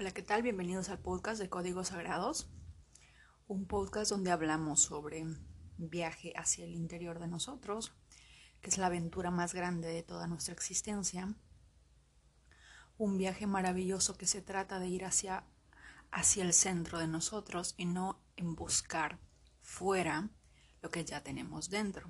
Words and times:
Hola, 0.00 0.12
¿qué 0.12 0.22
tal? 0.22 0.44
Bienvenidos 0.44 0.90
al 0.90 1.00
podcast 1.00 1.40
de 1.40 1.48
Códigos 1.48 1.88
Sagrados, 1.88 2.48
un 3.48 3.66
podcast 3.66 4.12
donde 4.12 4.30
hablamos 4.30 4.80
sobre 4.80 5.26
viaje 5.76 6.32
hacia 6.36 6.64
el 6.66 6.76
interior 6.76 7.18
de 7.18 7.26
nosotros, 7.26 7.90
que 8.60 8.70
es 8.70 8.78
la 8.78 8.86
aventura 8.86 9.32
más 9.32 9.54
grande 9.54 9.88
de 9.88 10.04
toda 10.04 10.28
nuestra 10.28 10.54
existencia. 10.54 11.34
Un 12.96 13.18
viaje 13.18 13.48
maravilloso 13.48 14.16
que 14.16 14.28
se 14.28 14.40
trata 14.40 14.78
de 14.78 14.86
ir 14.86 15.04
hacia, 15.04 15.42
hacia 16.12 16.44
el 16.44 16.52
centro 16.52 17.00
de 17.00 17.08
nosotros 17.08 17.74
y 17.76 17.84
no 17.84 18.22
en 18.36 18.54
buscar 18.54 19.18
fuera 19.62 20.30
lo 20.80 20.92
que 20.92 21.04
ya 21.04 21.24
tenemos 21.24 21.70
dentro. 21.70 22.08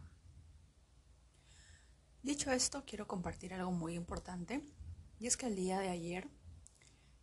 Dicho 2.22 2.52
esto, 2.52 2.84
quiero 2.84 3.06
compartir 3.06 3.54
algo 3.54 3.72
muy 3.72 3.94
importante 3.94 4.62
y 5.18 5.26
es 5.26 5.38
que 5.38 5.46
el 5.46 5.56
día 5.56 5.78
de 5.78 5.88
ayer 5.88 6.28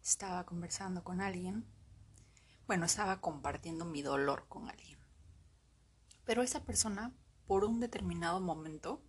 estaba 0.05 0.45
conversando 0.45 1.03
con 1.03 1.19
alguien, 1.19 1.65
bueno, 2.67 2.85
estaba 2.85 3.21
compartiendo 3.21 3.85
mi 3.85 4.03
dolor 4.03 4.45
con 4.47 4.69
alguien. 4.69 4.99
Pero 6.25 6.43
esa 6.43 6.63
persona, 6.63 7.11
por 7.47 7.65
un 7.65 7.79
determinado 7.79 8.39
momento, 8.39 9.01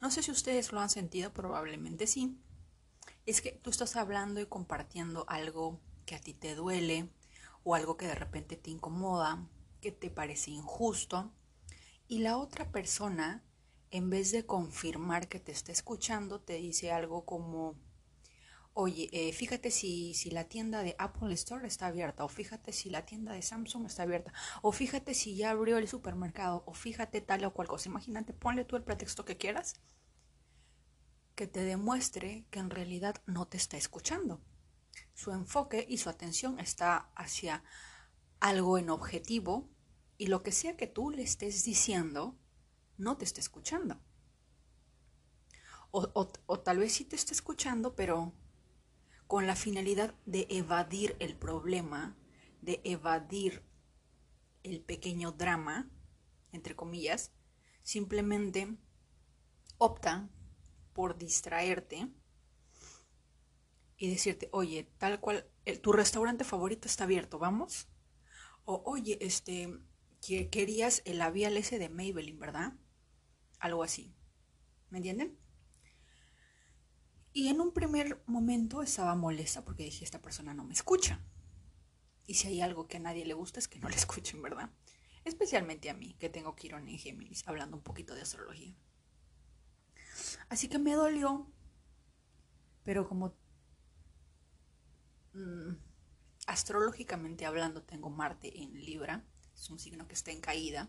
no 0.00 0.10
sé 0.10 0.22
si 0.22 0.30
ustedes 0.30 0.72
lo 0.72 0.80
han 0.80 0.90
sentido, 0.90 1.32
probablemente 1.32 2.06
sí, 2.06 2.40
es 3.26 3.40
que 3.40 3.52
tú 3.52 3.70
estás 3.70 3.96
hablando 3.96 4.40
y 4.40 4.46
compartiendo 4.46 5.24
algo 5.28 5.80
que 6.04 6.14
a 6.14 6.20
ti 6.20 6.32
te 6.32 6.54
duele 6.54 7.10
o 7.64 7.74
algo 7.74 7.96
que 7.96 8.06
de 8.06 8.14
repente 8.14 8.56
te 8.56 8.70
incomoda, 8.70 9.48
que 9.80 9.90
te 9.90 10.10
parece 10.10 10.52
injusto, 10.52 11.32
y 12.06 12.20
la 12.20 12.36
otra 12.38 12.70
persona, 12.70 13.42
en 13.90 14.10
vez 14.10 14.30
de 14.30 14.46
confirmar 14.46 15.28
que 15.28 15.40
te 15.40 15.50
está 15.50 15.72
escuchando, 15.72 16.40
te 16.40 16.54
dice 16.54 16.92
algo 16.92 17.24
como, 17.24 17.74
oye, 18.78 19.08
eh, 19.12 19.32
fíjate 19.32 19.70
si, 19.70 20.12
si 20.12 20.30
la 20.30 20.44
tienda 20.44 20.82
de 20.82 20.94
Apple 20.98 21.32
Store 21.32 21.66
está 21.66 21.86
abierta, 21.86 22.24
o 22.24 22.28
fíjate 22.28 22.72
si 22.74 22.90
la 22.90 23.06
tienda 23.06 23.32
de 23.32 23.40
Samsung 23.40 23.86
está 23.86 24.02
abierta, 24.02 24.34
o 24.60 24.70
fíjate 24.70 25.14
si 25.14 25.34
ya 25.34 25.50
abrió 25.50 25.78
el 25.78 25.88
supermercado, 25.88 26.62
o 26.66 26.74
fíjate 26.74 27.22
tal 27.22 27.42
o 27.46 27.54
cual 27.54 27.68
cosa. 27.68 27.88
Imagínate, 27.88 28.34
ponle 28.34 28.66
tú 28.66 28.76
el 28.76 28.84
pretexto 28.84 29.24
que 29.24 29.38
quieras, 29.38 29.80
que 31.34 31.46
te 31.46 31.60
demuestre 31.60 32.46
que 32.50 32.58
en 32.58 32.68
realidad 32.68 33.16
no 33.24 33.48
te 33.48 33.56
está 33.56 33.78
escuchando. 33.78 34.42
Su 35.14 35.32
enfoque 35.32 35.86
y 35.88 35.96
su 35.96 36.10
atención 36.10 36.60
está 36.60 37.10
hacia 37.16 37.64
algo 38.40 38.76
en 38.76 38.90
objetivo 38.90 39.70
y 40.18 40.26
lo 40.26 40.42
que 40.42 40.52
sea 40.52 40.76
que 40.76 40.86
tú 40.86 41.10
le 41.10 41.22
estés 41.22 41.64
diciendo, 41.64 42.38
no 42.98 43.16
te 43.16 43.24
está 43.24 43.40
escuchando. 43.40 44.02
O, 45.92 46.10
o, 46.12 46.30
o 46.44 46.60
tal 46.60 46.76
vez 46.76 46.92
sí 46.92 47.06
te 47.06 47.16
está 47.16 47.32
escuchando, 47.32 47.96
pero 47.96 48.34
con 49.26 49.46
la 49.46 49.56
finalidad 49.56 50.14
de 50.24 50.46
evadir 50.50 51.16
el 51.18 51.36
problema, 51.36 52.16
de 52.62 52.80
evadir 52.84 53.62
el 54.62 54.80
pequeño 54.80 55.32
drama, 55.32 55.90
entre 56.52 56.76
comillas, 56.76 57.32
simplemente 57.82 58.76
opta 59.78 60.28
por 60.92 61.18
distraerte 61.18 62.08
y 63.96 64.10
decirte, 64.10 64.48
oye, 64.52 64.90
tal 64.98 65.20
cual, 65.20 65.48
tu 65.82 65.92
restaurante 65.92 66.44
favorito 66.44 66.86
está 66.86 67.04
abierto, 67.04 67.38
¿vamos? 67.38 67.88
O, 68.64 68.82
oye, 68.84 69.18
este, 69.20 69.78
que 70.20 70.50
querías 70.50 71.02
el 71.04 71.18
labial 71.18 71.56
ese 71.56 71.78
de 71.78 71.88
Maybelline, 71.88 72.38
¿verdad? 72.38 72.74
Algo 73.58 73.82
así. 73.82 74.14
¿Me 74.90 74.98
entienden? 74.98 75.38
Y 77.36 77.48
en 77.48 77.60
un 77.60 77.70
primer 77.70 78.22
momento 78.24 78.82
estaba 78.82 79.14
molesta 79.14 79.62
porque 79.62 79.84
dije, 79.84 80.06
esta 80.06 80.22
persona 80.22 80.54
no 80.54 80.64
me 80.64 80.72
escucha. 80.72 81.20
Y 82.26 82.32
si 82.32 82.48
hay 82.48 82.62
algo 82.62 82.88
que 82.88 82.96
a 82.96 83.00
nadie 83.00 83.26
le 83.26 83.34
gusta 83.34 83.58
es 83.58 83.68
que 83.68 83.78
no 83.78 83.90
le 83.90 83.94
escuchen, 84.04 84.40
¿verdad? 84.40 84.70
Especialmente 85.22 85.90
a 85.90 85.94
mí, 85.94 86.14
que 86.14 86.30
tengo 86.30 86.56
Quirón 86.56 86.88
en 86.88 86.96
Géminis, 86.96 87.46
hablando 87.46 87.76
un 87.76 87.82
poquito 87.82 88.14
de 88.14 88.22
astrología. 88.22 88.74
Así 90.48 90.68
que 90.68 90.78
me 90.78 90.94
dolió, 90.94 91.52
pero 92.84 93.06
como 93.06 93.34
mmm, 95.34 95.74
astrológicamente 96.46 97.44
hablando 97.44 97.82
tengo 97.82 98.08
Marte 98.08 98.62
en 98.62 98.82
Libra, 98.82 99.26
es 99.54 99.68
un 99.68 99.78
signo 99.78 100.08
que 100.08 100.14
está 100.14 100.30
en 100.30 100.40
caída. 100.40 100.88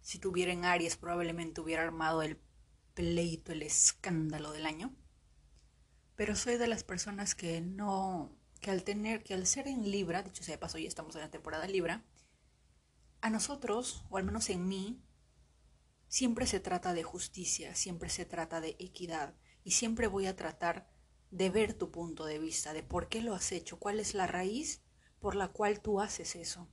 Si 0.00 0.18
tuviera 0.18 0.52
en 0.52 0.64
Aries 0.64 0.96
probablemente 0.96 1.60
hubiera 1.60 1.84
armado 1.84 2.22
el 2.22 2.40
pleito, 2.94 3.52
el 3.52 3.62
escándalo 3.62 4.50
del 4.50 4.66
año 4.66 4.92
pero 6.16 6.36
soy 6.36 6.56
de 6.56 6.66
las 6.66 6.84
personas 6.84 7.34
que 7.34 7.60
no, 7.60 8.36
que 8.60 8.70
al 8.70 8.84
tener, 8.84 9.22
que 9.22 9.34
al 9.34 9.46
ser 9.46 9.68
en 9.68 9.90
Libra, 9.90 10.22
dicho 10.22 10.42
sea 10.42 10.54
de 10.54 10.58
paso, 10.58 10.78
ya 10.78 10.88
estamos 10.88 11.14
en 11.16 11.22
la 11.22 11.30
temporada 11.30 11.66
Libra, 11.66 12.04
a 13.20 13.30
nosotros, 13.30 14.04
o 14.10 14.18
al 14.18 14.24
menos 14.24 14.50
en 14.50 14.66
mí, 14.66 15.02
siempre 16.08 16.46
se 16.46 16.60
trata 16.60 16.92
de 16.92 17.02
justicia, 17.02 17.74
siempre 17.74 18.10
se 18.10 18.24
trata 18.24 18.60
de 18.60 18.76
equidad, 18.78 19.34
y 19.64 19.72
siempre 19.72 20.06
voy 20.06 20.26
a 20.26 20.36
tratar 20.36 20.90
de 21.30 21.48
ver 21.48 21.74
tu 21.74 21.90
punto 21.90 22.26
de 22.26 22.38
vista, 22.38 22.72
de 22.72 22.82
por 22.82 23.08
qué 23.08 23.22
lo 23.22 23.34
has 23.34 23.52
hecho, 23.52 23.78
cuál 23.78 24.00
es 24.00 24.14
la 24.14 24.26
raíz 24.26 24.82
por 25.20 25.34
la 25.34 25.48
cual 25.48 25.80
tú 25.80 26.00
haces 26.00 26.36
eso. 26.36 26.68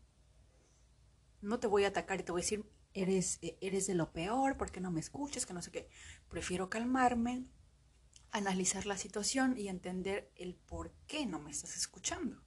No 1.42 1.60
te 1.60 1.68
voy 1.68 1.86
a 1.86 1.90
atacar 1.90 2.20
y 2.20 2.24
te 2.24 2.32
voy 2.32 2.42
a 2.42 2.44
decir, 2.44 2.66
eres, 2.94 3.40
eres 3.42 3.88
de 3.88 3.94
lo 3.94 4.12
peor, 4.12 4.58
porque 4.58 4.82
no 4.82 4.92
me 4.92 5.00
escuchas, 5.00 5.46
que 5.46 5.54
no 5.54 5.62
sé 5.62 5.72
qué. 5.72 5.88
Prefiero 6.28 6.70
calmarme, 6.70 7.46
analizar 8.32 8.86
la 8.86 8.98
situación 8.98 9.58
y 9.58 9.68
entender 9.68 10.32
el 10.36 10.56
por 10.56 10.92
qué 11.08 11.26
no 11.26 11.40
me 11.40 11.52
estás 11.52 11.76
escuchando. 11.76 12.42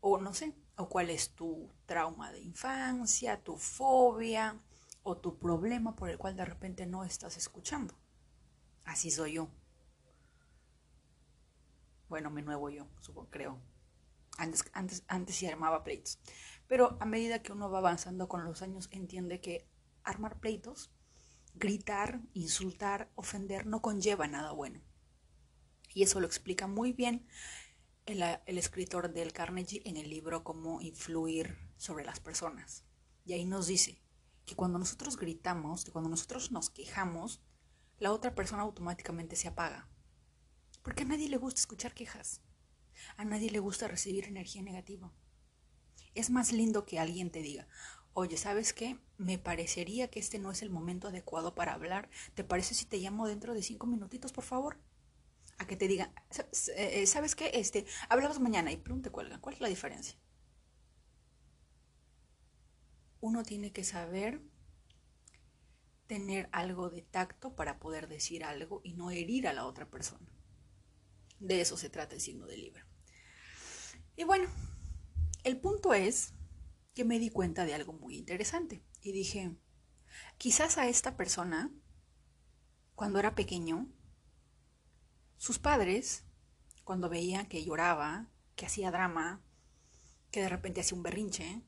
O 0.00 0.18
no 0.18 0.32
sé, 0.32 0.54
o 0.76 0.88
cuál 0.88 1.10
es 1.10 1.34
tu 1.34 1.72
trauma 1.86 2.32
de 2.32 2.40
infancia, 2.40 3.42
tu 3.42 3.56
fobia 3.56 4.60
o 5.02 5.16
tu 5.16 5.38
problema 5.38 5.96
por 5.96 6.10
el 6.10 6.18
cual 6.18 6.36
de 6.36 6.44
repente 6.44 6.86
no 6.86 7.04
estás 7.04 7.36
escuchando. 7.36 7.94
Así 8.84 9.10
soy 9.10 9.34
yo. 9.34 9.48
Bueno, 12.08 12.30
me 12.30 12.42
nuevo 12.42 12.70
yo, 12.70 12.88
supongo, 13.00 13.28
creo. 13.30 13.60
Antes, 14.38 14.64
antes, 14.72 15.04
antes 15.08 15.36
sí 15.36 15.46
armaba 15.46 15.82
pleitos. 15.82 16.18
Pero 16.66 16.96
a 17.00 17.04
medida 17.04 17.42
que 17.42 17.52
uno 17.52 17.70
va 17.70 17.78
avanzando 17.78 18.28
con 18.28 18.44
los 18.44 18.62
años, 18.62 18.88
entiende 18.92 19.40
que 19.40 19.68
armar 20.04 20.38
pleitos 20.38 20.90
gritar, 21.54 22.20
insultar, 22.34 23.10
ofender 23.14 23.66
no 23.66 23.82
conlleva 23.82 24.26
nada 24.26 24.52
bueno. 24.52 24.80
Y 25.94 26.02
eso 26.02 26.20
lo 26.20 26.26
explica 26.26 26.66
muy 26.66 26.92
bien 26.92 27.26
el, 28.06 28.58
escritor 28.58 29.12
del 29.12 29.32
Carnegie 29.32 29.82
en 29.84 29.96
el 29.96 30.08
libro 30.08 30.44
Cómo 30.44 30.80
influir 30.80 31.58
sobre 31.76 32.04
las 32.04 32.20
personas. 32.20 32.84
Y 33.24 33.34
ahí 33.34 33.44
nos 33.44 33.66
dice 33.66 34.00
que 34.46 34.54
cuando 34.54 34.78
nosotros 34.78 35.16
gritamos, 35.18 35.84
que 35.84 35.92
cuando 35.92 36.08
nosotros 36.08 36.50
nos 36.50 36.70
quejamos, 36.70 37.42
la 37.98 38.12
otra 38.12 38.34
persona 38.34 38.62
automáticamente 38.62 39.36
se 39.36 39.48
apaga. 39.48 39.88
Porque 40.82 41.02
a 41.02 41.06
nadie 41.06 41.28
le 41.28 41.36
gusta 41.36 41.60
escuchar 41.60 41.94
quejas. 41.94 42.40
A 43.16 43.24
nadie 43.24 43.50
le 43.50 43.58
gusta 43.58 43.88
recibir 43.88 44.24
energía 44.24 44.62
negativa. 44.62 45.12
Es 46.14 46.30
más 46.30 46.52
lindo 46.52 46.86
que 46.86 46.98
alguien 46.98 47.30
te 47.30 47.42
diga, 47.42 47.68
oye, 48.18 48.36
¿sabes 48.36 48.72
qué? 48.72 48.98
Me 49.16 49.38
parecería 49.38 50.08
que 50.10 50.18
este 50.18 50.40
no 50.40 50.50
es 50.50 50.62
el 50.62 50.70
momento 50.70 51.06
adecuado 51.06 51.54
para 51.54 51.72
hablar. 51.72 52.10
¿Te 52.34 52.42
parece 52.42 52.74
si 52.74 52.84
te 52.84 52.98
llamo 52.98 53.28
dentro 53.28 53.54
de 53.54 53.62
cinco 53.62 53.86
minutitos, 53.86 54.32
por 54.32 54.42
favor? 54.42 54.76
A 55.58 55.68
que 55.68 55.76
te 55.76 55.86
digan, 55.86 56.12
eh, 56.76 57.06
¿sabes 57.06 57.36
qué? 57.36 57.52
Este, 57.54 57.86
hablamos 58.08 58.40
mañana 58.40 58.72
y 58.72 58.76
pronto 58.76 59.04
te 59.04 59.12
cuelgan. 59.12 59.40
¿Cuál 59.40 59.54
es 59.54 59.60
la 59.60 59.68
diferencia? 59.68 60.18
Uno 63.20 63.44
tiene 63.44 63.70
que 63.72 63.84
saber 63.84 64.40
tener 66.08 66.48
algo 66.50 66.90
de 66.90 67.02
tacto 67.02 67.54
para 67.54 67.78
poder 67.78 68.08
decir 68.08 68.42
algo 68.42 68.80
y 68.82 68.94
no 68.94 69.12
herir 69.12 69.46
a 69.46 69.52
la 69.52 69.64
otra 69.64 69.88
persona. 69.88 70.26
De 71.38 71.60
eso 71.60 71.76
se 71.76 71.88
trata 71.88 72.16
el 72.16 72.20
signo 72.20 72.46
de 72.46 72.56
Libra. 72.56 72.84
Y 74.16 74.24
bueno, 74.24 74.48
el 75.44 75.60
punto 75.60 75.94
es 75.94 76.34
que 76.98 77.04
me 77.04 77.20
di 77.20 77.30
cuenta 77.30 77.64
de 77.64 77.74
algo 77.74 77.92
muy 77.92 78.16
interesante 78.16 78.82
y 79.02 79.12
dije, 79.12 79.56
quizás 80.36 80.78
a 80.78 80.88
esta 80.88 81.16
persona, 81.16 81.70
cuando 82.96 83.20
era 83.20 83.36
pequeño, 83.36 83.86
sus 85.36 85.60
padres, 85.60 86.24
cuando 86.82 87.08
veían 87.08 87.46
que 87.46 87.64
lloraba, 87.64 88.26
que 88.56 88.66
hacía 88.66 88.90
drama, 88.90 89.40
que 90.32 90.40
de 90.40 90.48
repente 90.48 90.80
hacía 90.80 90.96
un 90.96 91.04
berrinche, 91.04 91.62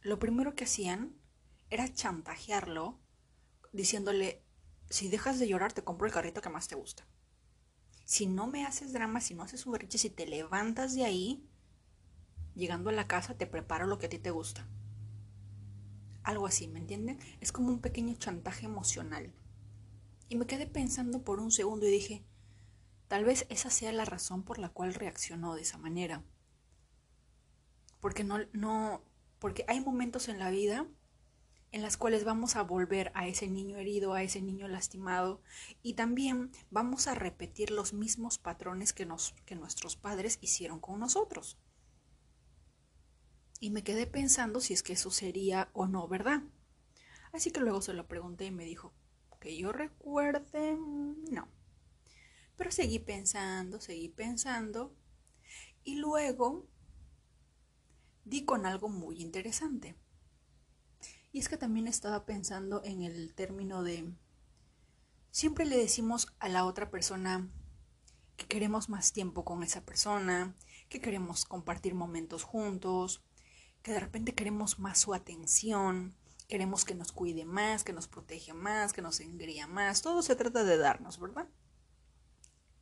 lo 0.00 0.18
primero 0.18 0.54
que 0.54 0.64
hacían 0.64 1.20
era 1.68 1.92
chantajearlo 1.92 2.98
diciéndole, 3.74 4.42
si 4.88 5.10
dejas 5.10 5.38
de 5.38 5.48
llorar 5.48 5.74
te 5.74 5.84
compro 5.84 6.06
el 6.06 6.14
carrito 6.14 6.40
que 6.40 6.48
más 6.48 6.66
te 6.66 6.76
gusta. 6.76 7.06
Si 8.06 8.24
no 8.24 8.46
me 8.46 8.64
haces 8.64 8.94
drama, 8.94 9.20
si 9.20 9.34
no 9.34 9.42
haces 9.42 9.66
un 9.66 9.72
berrinche, 9.72 9.98
si 9.98 10.08
te 10.08 10.26
levantas 10.26 10.94
de 10.94 11.04
ahí, 11.04 11.46
llegando 12.54 12.90
a 12.90 12.92
la 12.92 13.06
casa 13.06 13.34
te 13.34 13.46
preparo 13.46 13.86
lo 13.86 13.98
que 13.98 14.06
a 14.06 14.10
ti 14.10 14.18
te 14.18 14.30
gusta. 14.30 14.68
Algo 16.22 16.46
así, 16.46 16.68
¿me 16.68 16.78
entienden? 16.78 17.18
Es 17.40 17.52
como 17.52 17.68
un 17.68 17.80
pequeño 17.80 18.14
chantaje 18.14 18.66
emocional. 18.66 19.32
Y 20.28 20.36
me 20.36 20.46
quedé 20.46 20.66
pensando 20.66 21.22
por 21.22 21.40
un 21.40 21.50
segundo 21.50 21.86
y 21.86 21.90
dije, 21.90 22.24
Tal 23.12 23.26
vez 23.26 23.44
esa 23.50 23.68
sea 23.68 23.92
la 23.92 24.06
razón 24.06 24.42
por 24.42 24.58
la 24.58 24.70
cual 24.70 24.94
reaccionó 24.94 25.54
de 25.54 25.60
esa 25.60 25.76
manera. 25.76 26.24
Porque 28.00 28.24
no, 28.24 28.38
no, 28.54 29.04
porque 29.38 29.66
hay 29.68 29.82
momentos 29.82 30.30
en 30.30 30.38
la 30.38 30.48
vida 30.48 30.86
en 31.72 31.82
las 31.82 31.98
cuales 31.98 32.24
vamos 32.24 32.56
a 32.56 32.62
volver 32.62 33.12
a 33.14 33.28
ese 33.28 33.48
niño 33.48 33.76
herido, 33.76 34.14
a 34.14 34.22
ese 34.22 34.40
niño 34.40 34.66
lastimado 34.66 35.42
y 35.82 35.92
también 35.92 36.52
vamos 36.70 37.06
a 37.06 37.14
repetir 37.14 37.70
los 37.70 37.92
mismos 37.92 38.38
patrones 38.38 38.94
que, 38.94 39.04
nos, 39.04 39.34
que 39.44 39.56
nuestros 39.56 39.94
padres 39.94 40.38
hicieron 40.40 40.80
con 40.80 40.98
nosotros. 40.98 41.58
Y 43.62 43.70
me 43.70 43.84
quedé 43.84 44.08
pensando 44.08 44.60
si 44.60 44.74
es 44.74 44.82
que 44.82 44.94
eso 44.94 45.12
sería 45.12 45.70
o 45.72 45.86
no 45.86 46.08
verdad. 46.08 46.42
Así 47.32 47.52
que 47.52 47.60
luego 47.60 47.80
se 47.80 47.92
lo 47.92 48.08
pregunté 48.08 48.46
y 48.46 48.50
me 48.50 48.64
dijo, 48.64 48.92
que 49.38 49.56
yo 49.56 49.70
recuerde, 49.70 50.76
no. 51.30 51.46
Pero 52.56 52.72
seguí 52.72 52.98
pensando, 52.98 53.80
seguí 53.80 54.08
pensando 54.08 54.92
y 55.84 55.94
luego 55.94 56.66
di 58.24 58.44
con 58.44 58.66
algo 58.66 58.88
muy 58.88 59.22
interesante. 59.22 59.94
Y 61.30 61.38
es 61.38 61.48
que 61.48 61.56
también 61.56 61.86
estaba 61.86 62.26
pensando 62.26 62.82
en 62.82 63.02
el 63.02 63.32
término 63.32 63.84
de, 63.84 64.12
siempre 65.30 65.66
le 65.66 65.76
decimos 65.76 66.34
a 66.40 66.48
la 66.48 66.64
otra 66.64 66.90
persona 66.90 67.48
que 68.36 68.48
queremos 68.48 68.88
más 68.88 69.12
tiempo 69.12 69.44
con 69.44 69.62
esa 69.62 69.84
persona, 69.84 70.56
que 70.88 71.00
queremos 71.00 71.44
compartir 71.44 71.94
momentos 71.94 72.42
juntos, 72.42 73.22
que 73.82 73.92
de 73.92 74.00
repente 74.00 74.34
queremos 74.34 74.78
más 74.78 74.98
su 74.98 75.14
atención, 75.14 76.14
queremos 76.48 76.84
que 76.84 76.94
nos 76.94 77.12
cuide 77.12 77.44
más, 77.44 77.84
que 77.84 77.92
nos 77.92 78.08
protege 78.08 78.52
más, 78.52 78.92
que 78.92 79.02
nos 79.02 79.20
engría 79.20 79.66
más. 79.66 80.02
Todo 80.02 80.22
se 80.22 80.36
trata 80.36 80.64
de 80.64 80.76
darnos, 80.76 81.18
¿verdad? 81.18 81.48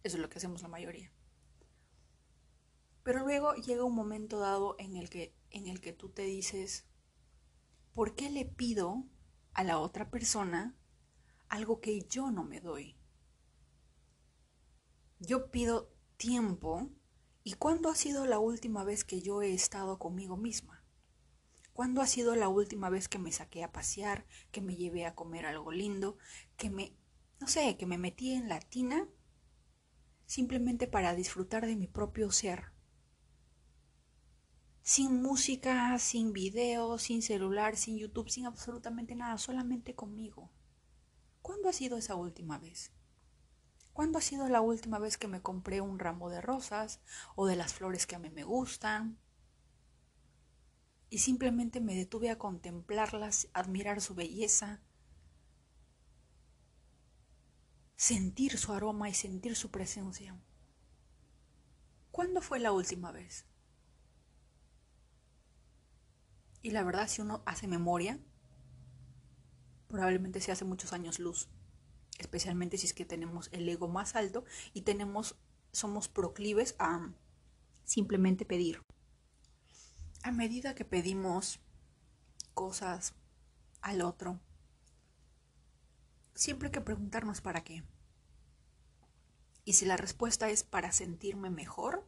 Eso 0.02 0.16
es 0.16 0.22
lo 0.22 0.28
que 0.28 0.38
hacemos 0.38 0.62
la 0.62 0.68
mayoría. 0.68 1.12
Pero 3.02 3.20
luego 3.20 3.54
llega 3.54 3.84
un 3.84 3.94
momento 3.94 4.38
dado 4.38 4.76
en 4.78 4.96
el 4.96 5.08
que, 5.08 5.34
en 5.50 5.66
el 5.66 5.80
que 5.80 5.92
tú 5.92 6.10
te 6.10 6.22
dices, 6.22 6.86
¿por 7.92 8.14
qué 8.14 8.30
le 8.30 8.44
pido 8.44 9.04
a 9.52 9.64
la 9.64 9.78
otra 9.78 10.10
persona 10.10 10.76
algo 11.48 11.80
que 11.80 12.02
yo 12.02 12.30
no 12.30 12.44
me 12.44 12.60
doy? 12.60 12.96
Yo 15.18 15.50
pido 15.50 15.90
tiempo 16.16 16.90
y 17.42 17.54
¿cuándo 17.54 17.88
ha 17.88 17.94
sido 17.94 18.26
la 18.26 18.38
última 18.38 18.84
vez 18.84 19.04
que 19.04 19.22
yo 19.22 19.42
he 19.42 19.54
estado 19.54 19.98
conmigo 19.98 20.36
misma? 20.36 20.79
¿Cuándo 21.80 22.02
ha 22.02 22.06
sido 22.06 22.36
la 22.36 22.50
última 22.50 22.90
vez 22.90 23.08
que 23.08 23.18
me 23.18 23.32
saqué 23.32 23.64
a 23.64 23.72
pasear, 23.72 24.26
que 24.52 24.60
me 24.60 24.76
llevé 24.76 25.06
a 25.06 25.14
comer 25.14 25.46
algo 25.46 25.72
lindo, 25.72 26.18
que 26.58 26.68
me, 26.68 26.94
no 27.40 27.48
sé, 27.48 27.78
que 27.78 27.86
me 27.86 27.96
metí 27.96 28.34
en 28.34 28.50
la 28.50 28.60
tina 28.60 29.08
simplemente 30.26 30.86
para 30.88 31.14
disfrutar 31.14 31.64
de 31.64 31.76
mi 31.76 31.86
propio 31.86 32.30
ser? 32.32 32.64
sin 34.82 35.22
música, 35.22 35.98
sin 35.98 36.34
video, 36.34 36.98
sin 36.98 37.22
celular, 37.22 37.78
sin 37.78 37.96
YouTube, 37.96 38.28
sin 38.28 38.44
absolutamente 38.44 39.14
nada, 39.14 39.38
solamente 39.38 39.94
conmigo. 39.94 40.50
¿Cuándo 41.40 41.70
ha 41.70 41.72
sido 41.72 41.96
esa 41.96 42.14
última 42.14 42.58
vez? 42.58 42.92
¿Cuándo 43.94 44.18
ha 44.18 44.20
sido 44.20 44.50
la 44.50 44.60
última 44.60 44.98
vez 44.98 45.16
que 45.16 45.28
me 45.28 45.40
compré 45.40 45.80
un 45.80 45.98
ramo 45.98 46.28
de 46.28 46.42
rosas 46.42 47.00
o 47.36 47.46
de 47.46 47.56
las 47.56 47.72
flores 47.72 48.06
que 48.06 48.16
a 48.16 48.18
mí 48.18 48.28
me 48.28 48.44
gustan? 48.44 49.18
Y 51.10 51.18
simplemente 51.18 51.80
me 51.80 51.94
detuve 51.94 52.30
a 52.30 52.38
contemplarlas, 52.38 53.48
admirar 53.52 54.00
su 54.00 54.14
belleza, 54.14 54.80
sentir 57.96 58.56
su 58.56 58.72
aroma 58.72 59.10
y 59.10 59.14
sentir 59.14 59.56
su 59.56 59.70
presencia. 59.70 60.40
¿Cuándo 62.12 62.40
fue 62.40 62.60
la 62.60 62.72
última 62.72 63.12
vez? 63.12 63.44
Y 66.62 66.70
la 66.70 66.84
verdad, 66.84 67.08
si 67.08 67.22
uno 67.22 67.42
hace 67.44 67.66
memoria, 67.66 68.18
probablemente 69.88 70.40
se 70.40 70.52
hace 70.52 70.64
muchos 70.64 70.92
años 70.92 71.18
luz. 71.18 71.48
Especialmente 72.18 72.78
si 72.78 72.86
es 72.86 72.94
que 72.94 73.04
tenemos 73.04 73.48
el 73.52 73.68
ego 73.68 73.88
más 73.88 74.14
alto 74.14 74.44
y 74.74 74.82
tenemos, 74.82 75.36
somos 75.72 76.08
proclives 76.08 76.76
a 76.78 77.12
simplemente 77.84 78.44
pedir. 78.44 78.82
A 80.22 80.32
medida 80.32 80.74
que 80.74 80.84
pedimos 80.84 81.60
cosas 82.52 83.14
al 83.80 84.02
otro, 84.02 84.38
siempre 86.34 86.68
hay 86.68 86.72
que 86.72 86.82
preguntarnos 86.82 87.40
para 87.40 87.64
qué. 87.64 87.82
Y 89.64 89.72
si 89.74 89.86
la 89.86 89.96
respuesta 89.96 90.50
es 90.50 90.62
para 90.62 90.92
sentirme 90.92 91.48
mejor, 91.48 92.06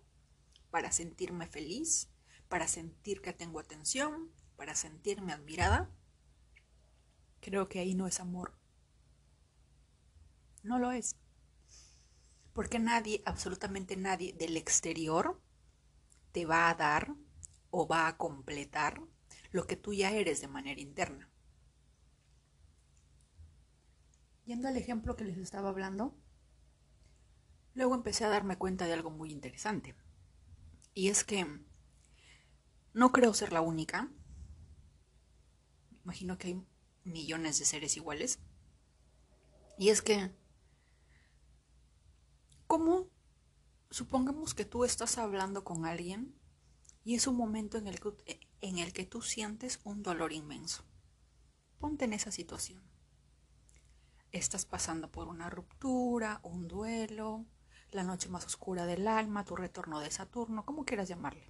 para 0.70 0.92
sentirme 0.92 1.46
feliz, 1.46 2.10
para 2.48 2.68
sentir 2.68 3.22
que 3.22 3.32
tengo 3.32 3.60
atención, 3.60 4.30
para 4.56 4.74
sentirme 4.74 5.32
admirada, 5.32 5.90
creo 7.40 7.68
que 7.70 7.78
ahí 7.78 7.94
no 7.94 8.06
es 8.06 8.20
amor. 8.20 8.58
No 10.62 10.78
lo 10.78 10.92
es. 10.92 11.16
Porque 12.52 12.78
nadie, 12.78 13.22
absolutamente 13.24 13.96
nadie 13.96 14.34
del 14.34 14.58
exterior, 14.58 15.40
te 16.32 16.44
va 16.44 16.68
a 16.68 16.74
dar 16.74 17.14
o 17.72 17.88
va 17.88 18.06
a 18.06 18.16
completar 18.16 19.02
lo 19.50 19.66
que 19.66 19.74
tú 19.74 19.92
ya 19.92 20.12
eres 20.12 20.40
de 20.40 20.46
manera 20.46 20.80
interna. 20.80 21.28
Yendo 24.44 24.68
al 24.68 24.76
ejemplo 24.76 25.16
que 25.16 25.24
les 25.24 25.38
estaba 25.38 25.70
hablando, 25.70 26.16
luego 27.74 27.96
empecé 27.96 28.24
a 28.24 28.28
darme 28.28 28.56
cuenta 28.56 28.86
de 28.86 28.92
algo 28.92 29.10
muy 29.10 29.32
interesante. 29.32 29.96
Y 30.94 31.08
es 31.08 31.24
que 31.24 31.44
no 32.94 33.10
creo 33.10 33.34
ser 33.34 33.52
la 33.52 33.62
única 33.62 34.08
imagino 36.04 36.38
que 36.38 36.48
hay 36.48 36.66
millones 37.04 37.58
de 37.58 37.64
seres 37.64 37.96
iguales. 37.96 38.38
Y 39.78 39.88
es 39.88 40.02
que, 40.02 40.30
¿cómo 42.66 43.08
supongamos 43.90 44.54
que 44.54 44.64
tú 44.64 44.84
estás 44.84 45.18
hablando 45.18 45.64
con 45.64 45.86
alguien 45.86 46.34
y 47.04 47.14
es 47.14 47.26
un 47.26 47.36
momento 47.36 47.78
en 47.78 47.86
el 47.86 48.00
que, 48.00 48.40
en 48.60 48.78
el 48.78 48.92
que 48.92 49.04
tú 49.04 49.22
sientes 49.22 49.80
un 49.84 50.02
dolor 50.02 50.32
inmenso? 50.32 50.84
Ponte 51.78 52.04
en 52.04 52.12
esa 52.12 52.30
situación. 52.30 52.82
Estás 54.30 54.64
pasando 54.64 55.10
por 55.10 55.28
una 55.28 55.50
ruptura, 55.50 56.40
un 56.42 56.68
duelo, 56.68 57.44
la 57.90 58.04
noche 58.04 58.28
más 58.28 58.46
oscura 58.46 58.86
del 58.86 59.06
alma, 59.06 59.44
tu 59.44 59.56
retorno 59.56 60.00
de 60.00 60.10
Saturno, 60.10 60.64
como 60.64 60.84
quieras 60.84 61.08
llamarle. 61.08 61.46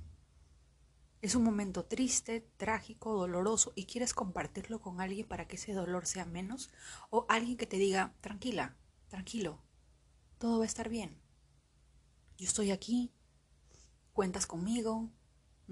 Es 1.20 1.36
un 1.36 1.44
momento 1.44 1.84
triste, 1.84 2.40
trágico, 2.56 3.12
doloroso 3.12 3.72
y 3.76 3.86
quieres 3.86 4.12
compartirlo 4.12 4.80
con 4.80 5.00
alguien 5.00 5.28
para 5.28 5.46
que 5.46 5.54
ese 5.54 5.72
dolor 5.72 6.06
sea 6.06 6.24
menos 6.24 6.70
o 7.10 7.26
alguien 7.28 7.56
que 7.56 7.66
te 7.66 7.76
diga, 7.76 8.12
tranquila, 8.20 8.76
tranquilo, 9.08 9.62
todo 10.38 10.58
va 10.58 10.64
a 10.64 10.66
estar 10.66 10.88
bien. 10.88 11.16
Yo 12.38 12.48
estoy 12.48 12.72
aquí, 12.72 13.12
cuentas 14.12 14.48
conmigo, 14.48 15.10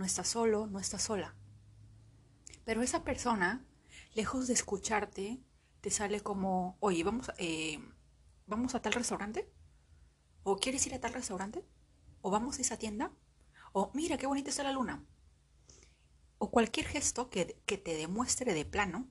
no 0.01 0.07
estás 0.07 0.29
solo, 0.29 0.67
no 0.67 0.81
estás 0.81 1.03
sola. 1.03 1.37
Pero 2.65 2.81
esa 2.81 3.05
persona, 3.05 3.65
lejos 4.15 4.49
de 4.49 4.55
escucharte, 4.55 5.39
te 5.83 5.91
sale 5.91 6.23
como, 6.23 6.79
oye, 6.81 7.05
vamos, 7.05 7.31
eh, 7.37 7.79
vamos 8.47 8.75
a 8.75 8.81
tal 8.81 8.95
restaurante, 8.95 9.47
o 10.43 10.57
quieres 10.57 10.87
ir 10.87 10.95
a 10.95 11.01
tal 11.01 11.13
restaurante, 11.13 11.65
o 12.23 12.31
vamos 12.31 12.59
a 12.59 12.63
esa 12.63 12.79
tienda, 12.79 13.13
o 13.73 13.91
mira 13.95 14.17
qué 14.17 14.27
bonita 14.27 14.51
está 14.51 14.63
la 14.63 14.73
luna 14.73 15.05
o 16.39 16.51
cualquier 16.51 16.87
gesto 16.87 17.29
que, 17.29 17.45
te 17.45 17.95
demuestre 17.95 18.55
de 18.55 18.65
plano 18.65 19.07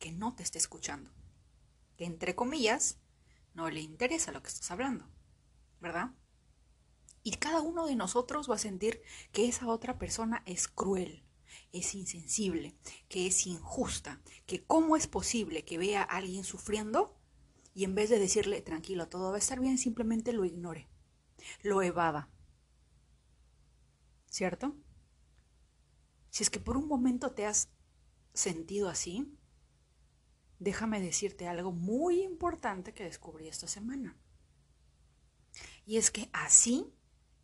que 0.00 0.10
no 0.10 0.34
te 0.34 0.42
esté 0.42 0.58
escuchando, 0.58 1.12
que 1.96 2.04
entre 2.04 2.34
comillas 2.34 2.98
no 3.54 3.70
le 3.70 3.80
interesa 3.80 4.32
lo 4.32 4.42
que 4.42 4.48
estás 4.48 4.72
hablando, 4.72 5.08
¿verdad? 5.80 6.10
Y 7.28 7.32
cada 7.32 7.60
uno 7.60 7.86
de 7.86 7.94
nosotros 7.94 8.48
va 8.48 8.54
a 8.54 8.58
sentir 8.58 9.02
que 9.32 9.48
esa 9.48 9.68
otra 9.68 9.98
persona 9.98 10.42
es 10.46 10.66
cruel, 10.66 11.26
es 11.72 11.94
insensible, 11.94 12.74
que 13.10 13.26
es 13.26 13.46
injusta, 13.46 14.22
que 14.46 14.64
cómo 14.64 14.96
es 14.96 15.08
posible 15.08 15.62
que 15.62 15.76
vea 15.76 16.00
a 16.00 16.16
alguien 16.16 16.42
sufriendo 16.42 17.20
y 17.74 17.84
en 17.84 17.94
vez 17.94 18.08
de 18.08 18.18
decirle 18.18 18.62
tranquilo, 18.62 19.10
todo 19.10 19.28
va 19.28 19.34
a 19.34 19.40
estar 19.40 19.60
bien, 19.60 19.76
simplemente 19.76 20.32
lo 20.32 20.46
ignore, 20.46 20.88
lo 21.62 21.82
evada. 21.82 22.30
¿Cierto? 24.30 24.74
Si 26.30 26.44
es 26.44 26.48
que 26.48 26.60
por 26.60 26.78
un 26.78 26.88
momento 26.88 27.32
te 27.32 27.44
has 27.44 27.68
sentido 28.32 28.88
así, 28.88 29.36
déjame 30.60 30.98
decirte 30.98 31.46
algo 31.46 31.72
muy 31.72 32.22
importante 32.22 32.94
que 32.94 33.04
descubrí 33.04 33.48
esta 33.48 33.68
semana. 33.68 34.16
Y 35.84 35.98
es 35.98 36.10
que 36.10 36.30
así 36.32 36.94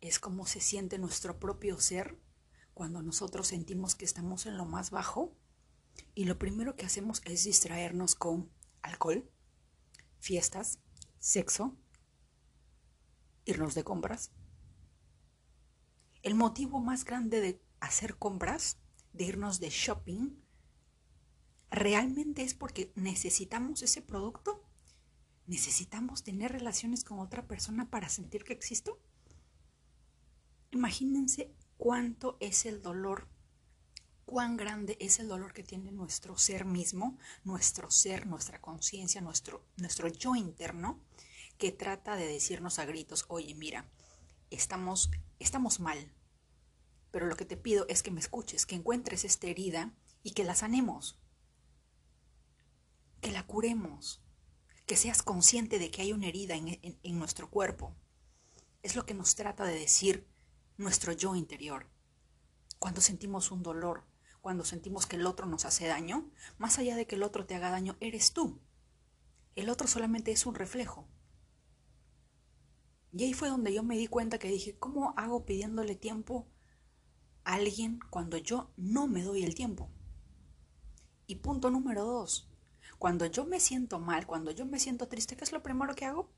es 0.07 0.19
como 0.19 0.45
se 0.45 0.61
siente 0.61 0.97
nuestro 0.97 1.39
propio 1.39 1.79
ser 1.79 2.19
cuando 2.73 3.01
nosotros 3.01 3.47
sentimos 3.47 3.95
que 3.95 4.05
estamos 4.05 4.45
en 4.45 4.57
lo 4.57 4.65
más 4.65 4.91
bajo 4.91 5.35
y 6.13 6.25
lo 6.25 6.37
primero 6.37 6.75
que 6.75 6.85
hacemos 6.85 7.21
es 7.25 7.43
distraernos 7.43 8.15
con 8.15 8.51
alcohol, 8.81 9.29
fiestas, 10.19 10.79
sexo, 11.19 11.77
irnos 13.45 13.75
de 13.75 13.83
compras. 13.83 14.31
El 16.21 16.35
motivo 16.35 16.79
más 16.81 17.05
grande 17.05 17.39
de 17.39 17.61
hacer 17.79 18.17
compras, 18.17 18.77
de 19.13 19.25
irnos 19.25 19.59
de 19.59 19.69
shopping, 19.69 20.35
realmente 21.69 22.43
es 22.43 22.53
porque 22.53 22.91
necesitamos 22.95 23.81
ese 23.81 24.01
producto. 24.01 24.61
¿Necesitamos 25.47 26.23
tener 26.23 26.51
relaciones 26.51 27.03
con 27.03 27.19
otra 27.19 27.47
persona 27.47 27.89
para 27.89 28.09
sentir 28.09 28.43
que 28.43 28.53
existo? 28.53 28.99
Imagínense 30.75 31.55
cuánto 31.77 32.35
es 32.41 32.65
el 32.65 32.81
dolor, 32.81 33.29
cuán 34.25 34.57
grande 34.57 34.97
es 34.99 35.19
el 35.19 35.29
dolor 35.29 35.53
que 35.53 35.63
tiene 35.63 35.89
nuestro 35.89 36.37
ser 36.37 36.65
mismo, 36.65 37.17
nuestro 37.45 37.89
ser, 37.89 38.27
nuestra 38.27 38.59
conciencia, 38.59 39.21
nuestro, 39.21 39.65
nuestro 39.77 40.09
yo 40.09 40.35
interno, 40.35 40.99
que 41.57 41.71
trata 41.71 42.17
de 42.17 42.27
decirnos 42.27 42.77
a 42.77 42.83
gritos, 42.83 43.23
oye, 43.29 43.55
mira, 43.55 43.89
estamos, 44.51 45.11
estamos 45.39 45.79
mal, 45.79 46.11
pero 47.09 47.27
lo 47.27 47.37
que 47.37 47.45
te 47.45 47.55
pido 47.55 47.85
es 47.87 48.03
que 48.03 48.11
me 48.11 48.19
escuches, 48.19 48.65
que 48.65 48.75
encuentres 48.75 49.23
esta 49.23 49.47
herida 49.47 49.93
y 50.23 50.31
que 50.31 50.43
la 50.43 50.55
sanemos, 50.55 51.17
que 53.21 53.31
la 53.31 53.47
curemos, 53.47 54.21
que 54.85 54.97
seas 54.97 55.23
consciente 55.23 55.79
de 55.79 55.89
que 55.89 56.01
hay 56.01 56.11
una 56.11 56.27
herida 56.27 56.55
en, 56.55 56.77
en 56.81 57.17
nuestro 57.17 57.49
cuerpo. 57.49 57.95
Es 58.83 58.97
lo 58.97 59.05
que 59.05 59.13
nos 59.13 59.35
trata 59.35 59.63
de 59.63 59.79
decir 59.79 60.34
nuestro 60.77 61.13
yo 61.13 61.35
interior. 61.35 61.87
Cuando 62.79 63.01
sentimos 63.01 63.51
un 63.51 63.63
dolor, 63.63 64.03
cuando 64.41 64.65
sentimos 64.65 65.05
que 65.05 65.15
el 65.15 65.25
otro 65.25 65.47
nos 65.47 65.65
hace 65.65 65.87
daño, 65.87 66.29
más 66.57 66.77
allá 66.77 66.95
de 66.95 67.07
que 67.07 67.15
el 67.15 67.23
otro 67.23 67.45
te 67.45 67.55
haga 67.55 67.71
daño, 67.71 67.95
eres 67.99 68.33
tú. 68.33 68.59
El 69.55 69.69
otro 69.69 69.87
solamente 69.87 70.31
es 70.31 70.45
un 70.45 70.55
reflejo. 70.55 71.07
Y 73.13 73.23
ahí 73.23 73.33
fue 73.33 73.47
donde 73.47 73.73
yo 73.73 73.81
me 73.81 73.97
di 73.97 74.07
cuenta 74.07 74.37
que 74.37 74.49
dije, 74.49 74.77
¿cómo 74.77 75.13
hago 75.15 75.45
pidiéndole 75.45 75.95
tiempo 75.95 76.47
a 77.45 77.53
alguien 77.53 77.99
cuando 78.09 78.37
yo 78.37 78.73
no 78.75 79.07
me 79.07 79.23
doy 79.23 79.43
el 79.43 79.55
tiempo? 79.55 79.89
Y 81.25 81.35
punto 81.35 81.71
número 81.71 82.03
dos, 82.03 82.51
cuando 82.99 83.25
yo 83.25 83.45
me 83.45 83.61
siento 83.61 83.99
mal, 83.99 84.27
cuando 84.27 84.51
yo 84.51 84.65
me 84.65 84.79
siento 84.79 85.07
triste, 85.07 85.37
¿qué 85.37 85.45
es 85.45 85.53
lo 85.53 85.63
primero 85.63 85.95
que 85.95 86.05
hago? 86.05 86.29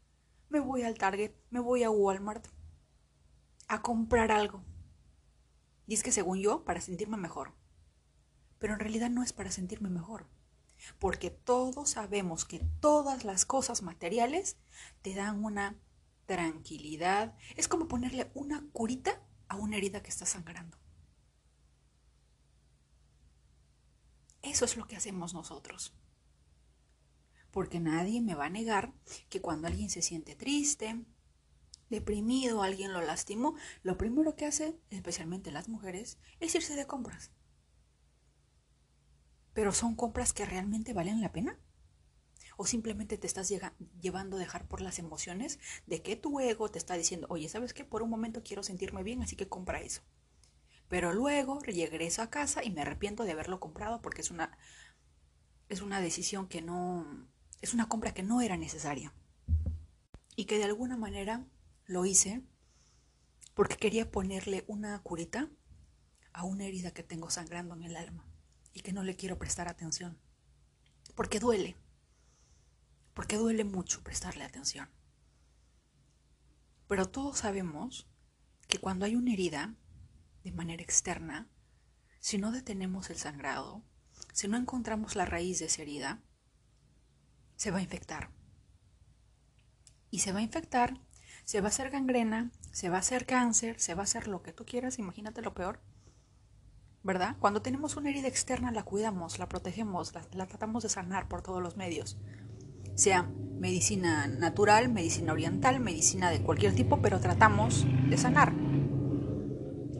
Me 0.50 0.60
voy 0.60 0.84
al 0.84 0.98
Target, 0.98 1.34
me 1.50 1.60
voy 1.60 1.84
a 1.84 1.89
Walmart 1.89 2.48
a 3.67 3.81
comprar 3.81 4.31
algo. 4.31 4.63
Y 5.88 5.93
es 5.93 6.03
que 6.03 6.12
según 6.12 6.39
yo, 6.39 6.63
para 6.63 6.81
sentirme 6.81 7.17
mejor. 7.17 7.53
Pero 8.59 8.74
en 8.74 8.79
realidad 8.79 9.09
no 9.09 9.24
es 9.24 9.33
para 9.33 9.51
sentirme 9.51 9.89
mejor. 9.89 10.27
Porque 11.00 11.29
todos 11.31 11.91
sabemos 11.91 12.45
que 12.45 12.59
todas 12.79 13.24
las 13.24 13.45
cosas 13.45 13.81
materiales 13.81 14.57
te 15.01 15.15
dan 15.15 15.43
una 15.43 15.79
tranquilidad. 16.25 17.36
Es 17.55 17.67
como 17.67 17.88
ponerle 17.88 18.31
una 18.33 18.63
curita 18.71 19.21
a 19.47 19.55
una 19.55 19.77
herida 19.77 20.03
que 20.03 20.09
está 20.09 20.25
sangrando. 20.25 20.77
Eso 24.41 24.65
es 24.65 24.77
lo 24.77 24.88
que 24.88 24.95
hacemos 24.95 25.33
nosotros. 25.33 25.93
Porque 27.51 27.79
nadie 27.79 28.21
me 28.21 28.36
va 28.36 28.45
a 28.45 28.50
negar 28.50 28.93
que 29.29 29.41
cuando 29.41 29.67
alguien 29.67 29.89
se 29.89 30.01
siente 30.01 30.36
triste, 30.36 31.05
deprimido, 31.89 32.63
alguien 32.63 32.94
lo 32.94 33.01
lastimó, 33.01 33.56
lo 33.84 33.98
primero 33.98 34.36
que 34.36 34.46
hace, 34.46 34.79
especialmente 34.89 35.51
las 35.51 35.70
mujeres, 35.70 36.17
es 36.39 36.56
irse 36.56 36.75
de 36.75 36.88
compras. 36.88 37.32
Pero 39.53 39.72
son 39.72 39.96
compras 39.96 40.34
que 40.34 40.46
realmente 40.46 40.94
valen 40.94 41.22
la 41.22 41.32
pena 41.32 41.60
o 42.58 42.65
simplemente 42.65 43.17
te 43.17 43.27
estás 43.27 43.51
llevando 44.01 44.36
a 44.36 44.39
dejar 44.39 44.67
por 44.67 44.82
las 44.82 45.00
emociones 45.00 45.60
de 45.86 46.01
que 46.01 46.15
tu 46.15 46.39
ego 46.39 46.70
te 46.70 46.79
está 46.79 46.96
diciendo, 46.96 47.27
oye, 47.29 47.48
¿sabes 47.48 47.74
qué? 47.74 47.86
Por 47.86 48.01
un 48.01 48.10
momento 48.10 48.44
quiero 48.44 48.63
sentirme 48.63 49.03
bien, 49.03 49.22
así 49.22 49.36
que 49.36 49.48
compra 49.48 49.79
eso. 49.79 50.01
Pero 50.88 51.13
luego 51.13 51.60
regreso 51.60 52.22
a 52.22 52.29
casa 52.29 52.63
y 52.63 52.72
me 52.72 52.82
arrepiento 52.82 53.24
de 53.24 53.32
haberlo 53.32 53.60
comprado 53.60 54.01
porque 54.01 54.22
es 54.22 54.32
una, 54.32 54.58
es 55.70 55.82
una 55.82 56.01
decisión 56.01 56.48
que 56.48 56.62
no, 56.62 57.27
es 57.62 57.74
una 57.74 57.88
compra 57.88 58.13
que 58.13 58.24
no 58.24 58.41
era 58.41 58.58
necesaria. 58.58 59.13
Y 60.36 60.46
que 60.46 60.58
de 60.58 60.65
alguna 60.65 60.98
manera 60.98 61.46
lo 61.88 62.06
hice 62.06 62.44
porque 63.56 63.77
quería 63.77 64.12
ponerle 64.12 64.63
una 64.67 65.01
curita 65.01 65.50
a 66.32 66.44
una 66.44 66.65
herida 66.65 66.91
que 66.91 67.01
tengo 67.01 67.32
sangrando 67.32 67.74
en 67.74 67.84
el 67.84 67.96
alma 67.96 68.25
y 68.74 68.82
que 68.82 68.94
no 68.94 69.03
le 69.03 69.15
quiero 69.15 69.39
prestar 69.39 69.67
atención. 69.67 70.20
Porque 71.15 71.39
duele 71.39 71.75
porque 73.17 73.38
duele 73.38 73.63
mucho 73.63 74.03
prestarle 74.03 74.44
atención. 74.44 74.91
Pero 76.88 77.10
todos 77.10 77.39
sabemos 77.39 78.08
que 78.67 78.77
cuando 78.77 79.06
hay 79.06 79.15
una 79.15 79.34
herida 79.34 79.74
de 80.44 80.51
manera 80.51 80.84
externa, 80.84 81.50
si 82.20 82.38
no 82.38 82.51
detenemos 82.51 83.10
el 83.10 83.17
sangrado, 83.17 83.84
si 84.34 84.48
no 84.48 84.56
encontramos 84.56 85.15
la 85.15 85.25
raíz 85.25 85.58
de 85.58 85.65
esa 85.65 85.82
herida, 85.82 86.22
se 87.56 87.72
va 87.72 87.79
a 87.79 87.82
infectar. 87.82 88.29
Y 90.12 90.20
se 90.20 90.32
va 90.32 90.38
a 90.38 90.44
infectar, 90.44 91.01
se 91.47 91.61
va 91.61 91.67
a 91.67 91.69
hacer 91.69 91.89
gangrena, 91.89 92.51
se 92.71 92.89
va 92.89 92.97
a 92.97 92.99
hacer 92.99 93.25
cáncer, 93.25 93.79
se 93.79 93.93
va 93.93 94.01
a 94.01 94.03
hacer 94.03 94.27
lo 94.27 94.43
que 94.43 94.51
tú 94.51 94.65
quieras, 94.65 94.99
imagínate 94.99 95.41
lo 95.41 95.53
peor. 95.53 95.79
¿Verdad? 97.03 97.37
Cuando 97.39 97.61
tenemos 97.61 97.95
una 97.95 98.09
herida 98.09 98.27
externa 98.27 98.71
la 98.73 98.83
cuidamos, 98.83 99.39
la 99.39 99.47
protegemos, 99.47 100.13
la, 100.13 100.27
la 100.33 100.45
tratamos 100.45 100.83
de 100.83 100.89
sanar 100.89 101.29
por 101.29 101.41
todos 101.41 101.63
los 101.63 101.77
medios 101.77 102.17
sea 102.97 103.29
medicina 103.59 104.27
natural, 104.27 104.89
medicina 104.89 105.31
oriental, 105.31 105.79
medicina 105.79 106.31
de 106.31 106.41
cualquier 106.41 106.73
tipo, 106.73 106.99
pero 106.99 107.19
tratamos 107.19 107.85
de 108.09 108.17
sanar. 108.17 108.53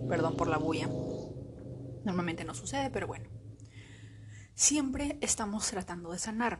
Perdón 0.09 0.35
por 0.35 0.47
la 0.47 0.57
bulla. 0.57 0.89
Normalmente 2.03 2.43
no 2.43 2.55
sucede, 2.55 2.89
pero 2.89 3.05
bueno. 3.05 3.29
Siempre 4.55 5.19
estamos 5.21 5.69
tratando 5.69 6.11
de 6.11 6.17
sanar. 6.17 6.59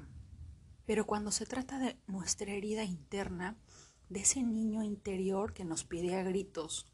Pero 0.86 1.08
cuando 1.08 1.32
se 1.32 1.48
trata 1.48 1.80
de 1.80 1.98
nuestra 2.06 2.52
herida 2.52 2.84
interna, 2.84 3.58
de 4.10 4.22
ese 4.22 4.44
niño 4.44 4.84
interior 4.84 5.54
que 5.54 5.66
nos 5.66 5.84
pide 5.84 6.16
a 6.16 6.24
gritos 6.24 6.92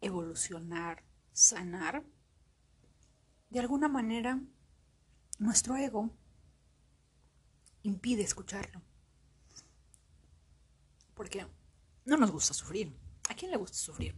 evolucionar, 0.00 1.04
sanar, 1.32 2.04
de 3.50 3.60
alguna 3.60 3.88
manera 3.88 4.40
nuestro 5.38 5.76
ego 5.76 6.10
impide 7.82 8.22
escucharlo. 8.22 8.82
Porque 11.14 11.46
no 12.04 12.16
nos 12.16 12.30
gusta 12.30 12.54
sufrir. 12.54 12.96
¿A 13.28 13.34
quién 13.34 13.50
le 13.50 13.56
gusta 13.56 13.76
sufrir? 13.76 14.14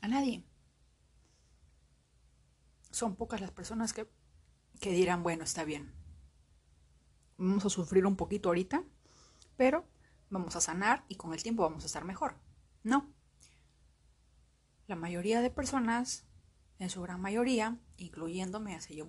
A 0.00 0.08
nadie. 0.08 0.44
Son 2.90 3.16
pocas 3.16 3.40
las 3.40 3.50
personas 3.50 3.92
que, 3.92 4.08
que 4.80 4.90
dirán, 4.90 5.22
bueno, 5.22 5.44
está 5.44 5.64
bien. 5.64 5.92
Vamos 7.36 7.64
a 7.64 7.70
sufrir 7.70 8.06
un 8.06 8.16
poquito 8.16 8.48
ahorita, 8.48 8.84
pero 9.56 9.86
vamos 10.30 10.56
a 10.56 10.60
sanar 10.60 11.04
y 11.08 11.16
con 11.16 11.32
el 11.32 11.42
tiempo 11.42 11.62
vamos 11.62 11.84
a 11.84 11.86
estar 11.86 12.04
mejor. 12.04 12.36
No. 12.82 13.12
La 14.86 14.96
mayoría 14.96 15.40
de 15.40 15.50
personas, 15.50 16.26
en 16.78 16.90
su 16.90 17.00
gran 17.02 17.20
mayoría, 17.20 17.78
incluyéndome, 17.96 18.74
hace 18.74 18.96
yo, 18.96 19.06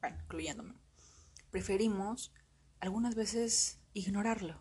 bueno, 0.00 0.18
incluyéndome, 0.22 0.74
preferimos 1.50 2.32
algunas 2.80 3.14
veces 3.14 3.80
ignorarlo. 3.94 4.60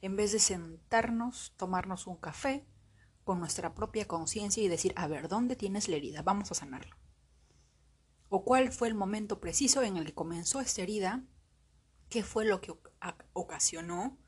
En 0.00 0.16
vez 0.16 0.32
de 0.32 0.38
sentarnos, 0.38 1.52
tomarnos 1.56 2.06
un 2.06 2.16
café 2.16 2.66
con 3.24 3.38
nuestra 3.38 3.74
propia 3.74 4.08
conciencia 4.08 4.62
y 4.62 4.68
decir, 4.68 4.94
a 4.96 5.06
ver, 5.06 5.28
¿dónde 5.28 5.56
tienes 5.56 5.88
la 5.88 5.96
herida? 5.96 6.22
Vamos 6.22 6.50
a 6.50 6.54
sanarlo. 6.54 6.96
¿O 8.30 8.44
cuál 8.44 8.72
fue 8.72 8.88
el 8.88 8.94
momento 8.94 9.40
preciso 9.40 9.82
en 9.82 9.96
el 9.96 10.06
que 10.06 10.14
comenzó 10.14 10.60
esta 10.60 10.82
herida? 10.82 11.24
¿Qué 12.08 12.22
fue 12.22 12.44
lo 12.44 12.60
que 12.60 12.72
ocasionó? 13.32 14.18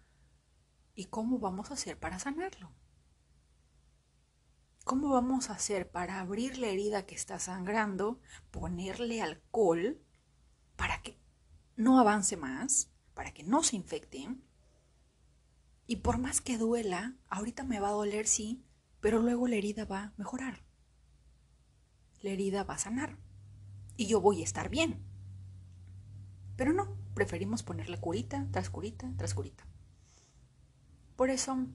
¿Y 0.94 1.06
cómo 1.06 1.38
vamos 1.38 1.70
a 1.70 1.74
hacer 1.74 1.98
para 1.98 2.18
sanarlo? 2.18 2.72
¿Cómo 4.84 5.10
vamos 5.10 5.48
a 5.48 5.54
hacer 5.54 5.90
para 5.90 6.20
abrir 6.20 6.58
la 6.58 6.66
herida 6.66 7.06
que 7.06 7.14
está 7.14 7.38
sangrando, 7.38 8.20
ponerle 8.50 9.22
alcohol 9.22 10.00
para 10.76 11.00
que 11.02 11.16
no 11.76 11.98
avance 11.98 12.36
más, 12.36 12.90
para 13.14 13.32
que 13.32 13.42
no 13.42 13.62
se 13.62 13.76
infecten. 13.76 14.44
Y 15.86 15.96
por 15.96 16.18
más 16.18 16.40
que 16.40 16.58
duela, 16.58 17.16
ahorita 17.28 17.64
me 17.64 17.80
va 17.80 17.88
a 17.88 17.92
doler, 17.92 18.26
sí, 18.26 18.64
pero 19.00 19.20
luego 19.20 19.48
la 19.48 19.56
herida 19.56 19.84
va 19.84 20.02
a 20.02 20.12
mejorar. 20.16 20.64
La 22.20 22.30
herida 22.30 22.64
va 22.64 22.74
a 22.74 22.78
sanar. 22.78 23.18
Y 23.96 24.06
yo 24.06 24.20
voy 24.20 24.40
a 24.40 24.44
estar 24.44 24.68
bien. 24.68 25.04
Pero 26.56 26.72
no, 26.72 26.96
preferimos 27.14 27.62
ponerle 27.62 27.98
curita 27.98 28.46
tras 28.50 28.70
curita 28.70 29.10
tras 29.16 29.34
curita. 29.34 29.66
Por 31.16 31.30
eso, 31.30 31.66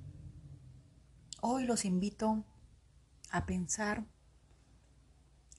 hoy 1.42 1.66
los 1.66 1.86
invito 1.86 2.44
a 3.30 3.46
pensar 3.46 4.06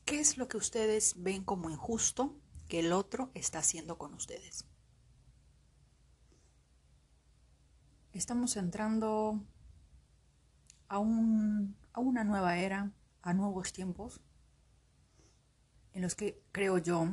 qué 0.05 0.21
es 0.21 0.37
lo 0.37 0.49
que 0.49 0.57
ustedes 0.57 1.15
ven 1.23 1.45
como 1.45 1.71
injusto 1.71 2.37
que 2.69 2.81
el 2.81 2.93
otro 2.93 3.31
está 3.35 3.61
haciendo 3.61 3.99
con 3.99 4.15
ustedes. 4.15 4.67
estamos 8.19 8.57
entrando 8.57 9.41
a, 10.89 10.99
un, 10.99 11.77
a 11.93 12.01
una 12.01 12.25
nueva 12.25 12.59
era, 12.59 12.93
a 13.23 13.33
nuevos 13.33 13.73
tiempos, 13.73 14.21
en 15.93 16.03
los 16.03 16.15
que 16.15 16.43
creo 16.53 16.79
yo 16.79 17.09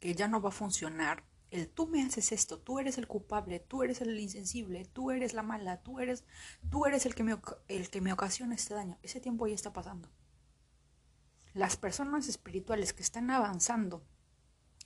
que 0.00 0.14
ya 0.14 0.28
no 0.28 0.40
va 0.40 0.48
a 0.48 0.52
funcionar 0.52 1.24
el 1.52 1.68
tú 1.68 1.86
me 1.86 2.02
haces 2.02 2.32
esto, 2.32 2.58
tú 2.58 2.78
eres 2.78 2.96
el 2.96 3.06
culpable, 3.06 3.60
tú 3.60 3.82
eres 3.82 4.00
el 4.00 4.18
insensible, 4.18 4.86
tú 4.86 5.10
eres 5.10 5.34
la 5.34 5.42
mala, 5.42 5.82
tú 5.82 6.00
eres, 6.00 6.24
tú 6.70 6.86
eres 6.86 7.04
el 7.04 7.14
que 7.14 7.22
me, 7.22 7.36
el 7.68 7.90
que 7.90 8.00
me 8.00 8.12
ocasiona 8.12 8.54
este 8.54 8.72
daño. 8.72 8.98
Ese 9.02 9.20
tiempo 9.20 9.46
ya 9.46 9.54
está 9.54 9.70
pasando. 9.70 10.10
Las 11.52 11.76
personas 11.76 12.26
espirituales 12.26 12.94
que 12.94 13.02
están 13.02 13.30
avanzando 13.30 14.02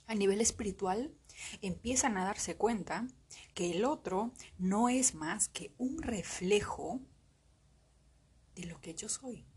a 0.07 0.15
nivel 0.15 0.41
espiritual 0.41 1.15
empiezan 1.61 2.17
a 2.17 2.25
darse 2.25 2.57
cuenta 2.57 3.07
que 3.53 3.71
el 3.71 3.85
otro 3.85 4.33
no 4.57 4.89
es 4.89 5.15
más 5.15 5.47
que 5.47 5.73
un 5.77 6.01
reflejo 6.01 6.99
de 8.55 8.65
lo 8.65 8.81
que 8.81 8.93
yo 8.93 9.07
soy. 9.07 9.47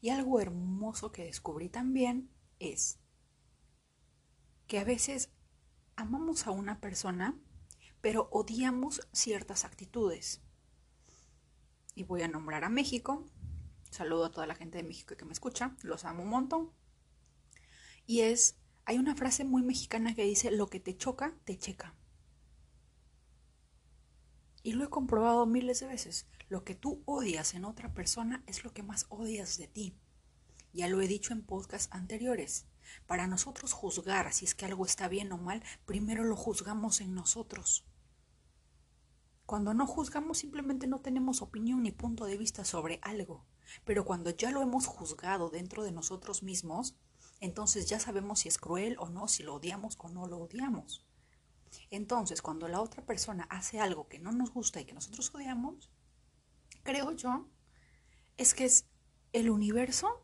Y 0.00 0.08
algo 0.08 0.40
hermoso 0.40 1.12
que 1.12 1.24
descubrí 1.24 1.68
también 1.68 2.30
es 2.58 3.03
que 4.66 4.78
a 4.78 4.84
veces 4.84 5.30
amamos 5.96 6.46
a 6.46 6.50
una 6.50 6.80
persona, 6.80 7.38
pero 8.00 8.28
odiamos 8.30 9.06
ciertas 9.12 9.64
actitudes. 9.64 10.42
Y 11.94 12.04
voy 12.04 12.22
a 12.22 12.28
nombrar 12.28 12.64
a 12.64 12.68
México. 12.68 13.24
Saludo 13.90 14.26
a 14.26 14.30
toda 14.30 14.46
la 14.46 14.54
gente 14.54 14.78
de 14.78 14.84
México 14.84 15.16
que 15.16 15.24
me 15.24 15.32
escucha. 15.32 15.76
Los 15.82 16.04
amo 16.04 16.22
un 16.22 16.30
montón. 16.30 16.72
Y 18.06 18.20
es, 18.20 18.58
hay 18.84 18.98
una 18.98 19.14
frase 19.14 19.44
muy 19.44 19.62
mexicana 19.62 20.14
que 20.14 20.24
dice, 20.24 20.50
lo 20.50 20.68
que 20.68 20.80
te 20.80 20.96
choca, 20.96 21.38
te 21.44 21.56
checa. 21.56 21.94
Y 24.62 24.72
lo 24.72 24.84
he 24.84 24.88
comprobado 24.88 25.46
miles 25.46 25.80
de 25.80 25.86
veces. 25.86 26.26
Lo 26.48 26.64
que 26.64 26.74
tú 26.74 27.02
odias 27.06 27.54
en 27.54 27.64
otra 27.64 27.94
persona 27.94 28.42
es 28.46 28.64
lo 28.64 28.72
que 28.72 28.82
más 28.82 29.06
odias 29.08 29.56
de 29.58 29.68
ti. 29.68 29.96
Ya 30.72 30.88
lo 30.88 31.00
he 31.00 31.06
dicho 31.06 31.32
en 31.32 31.44
podcasts 31.44 31.88
anteriores. 31.92 32.66
Para 33.06 33.26
nosotros 33.26 33.72
juzgar 33.72 34.32
si 34.32 34.44
es 34.44 34.54
que 34.54 34.66
algo 34.66 34.86
está 34.86 35.08
bien 35.08 35.32
o 35.32 35.38
mal, 35.38 35.62
primero 35.86 36.24
lo 36.24 36.36
juzgamos 36.36 37.00
en 37.00 37.14
nosotros. 37.14 37.84
Cuando 39.46 39.74
no 39.74 39.86
juzgamos 39.86 40.38
simplemente 40.38 40.86
no 40.86 41.00
tenemos 41.00 41.42
opinión 41.42 41.82
ni 41.82 41.92
punto 41.92 42.24
de 42.24 42.38
vista 42.38 42.64
sobre 42.64 42.98
algo, 43.02 43.44
pero 43.84 44.04
cuando 44.04 44.30
ya 44.30 44.50
lo 44.50 44.62
hemos 44.62 44.86
juzgado 44.86 45.50
dentro 45.50 45.82
de 45.82 45.92
nosotros 45.92 46.42
mismos, 46.42 46.96
entonces 47.40 47.86
ya 47.86 48.00
sabemos 48.00 48.40
si 48.40 48.48
es 48.48 48.58
cruel 48.58 48.96
o 48.98 49.08
no, 49.10 49.28
si 49.28 49.42
lo 49.42 49.54
odiamos 49.54 49.96
o 49.98 50.08
no 50.08 50.26
lo 50.26 50.38
odiamos. 50.38 51.04
Entonces, 51.90 52.40
cuando 52.40 52.68
la 52.68 52.80
otra 52.80 53.04
persona 53.04 53.46
hace 53.50 53.80
algo 53.80 54.08
que 54.08 54.18
no 54.18 54.32
nos 54.32 54.50
gusta 54.50 54.80
y 54.80 54.84
que 54.84 54.94
nosotros 54.94 55.34
odiamos, 55.34 55.90
creo 56.82 57.12
yo, 57.12 57.46
es 58.36 58.54
que 58.54 58.64
es 58.64 58.86
el 59.32 59.50
universo 59.50 60.22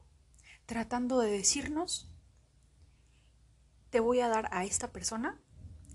tratando 0.67 1.19
de 1.19 1.31
decirnos 1.31 2.10
te 3.90 4.00
voy 4.00 4.20
a 4.20 4.28
dar 4.28 4.49
a 4.52 4.64
esta 4.64 4.92
persona, 4.92 5.40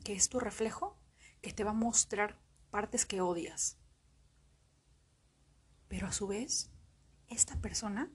que 0.04 0.14
es 0.14 0.30
tu 0.30 0.40
reflejo, 0.40 1.00
que 1.42 1.54
te 1.54 1.64
va 1.64 1.72
a 1.72 1.74
mostrar 1.74 2.40
partes 2.70 3.06
que 3.06 3.22
odias. 3.22 3.78
Pero 5.88 6.08
a 6.08 6.12
su 6.12 6.28
vez, 6.28 6.72
esta 7.28 7.60
persona 7.62 8.12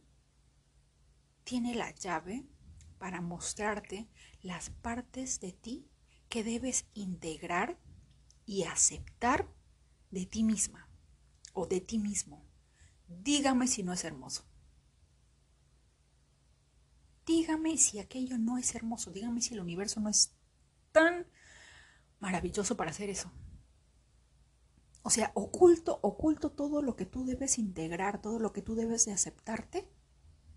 tiene 1.44 1.74
la 1.74 1.90
llave 1.94 2.46
para 2.98 3.20
mostrarte 3.22 4.08
las 4.42 4.70
partes 4.70 5.40
de 5.40 5.52
ti 5.52 5.88
que 6.28 6.44
debes 6.44 6.86
integrar 6.94 7.78
y 8.44 8.64
aceptar 8.64 9.48
de 10.10 10.26
ti 10.26 10.42
misma 10.42 10.88
o 11.54 11.66
de 11.66 11.80
ti 11.80 11.98
mismo. 11.98 12.44
Dígame 13.08 13.66
si 13.66 13.82
no 13.82 13.92
es 13.92 14.04
hermoso. 14.04 14.49
Dígame 17.30 17.78
si 17.78 18.00
aquello 18.00 18.38
no 18.38 18.58
es 18.58 18.74
hermoso, 18.74 19.12
dígame 19.12 19.40
si 19.40 19.54
el 19.54 19.60
universo 19.60 20.00
no 20.00 20.08
es 20.08 20.34
tan 20.90 21.28
maravilloso 22.18 22.76
para 22.76 22.90
hacer 22.90 23.08
eso. 23.08 23.30
O 25.02 25.10
sea, 25.10 25.30
oculto, 25.36 26.00
oculto 26.02 26.50
todo 26.50 26.82
lo 26.82 26.96
que 26.96 27.06
tú 27.06 27.24
debes 27.24 27.56
integrar, 27.58 28.20
todo 28.20 28.40
lo 28.40 28.52
que 28.52 28.62
tú 28.62 28.74
debes 28.74 29.04
de 29.04 29.12
aceptarte 29.12 29.88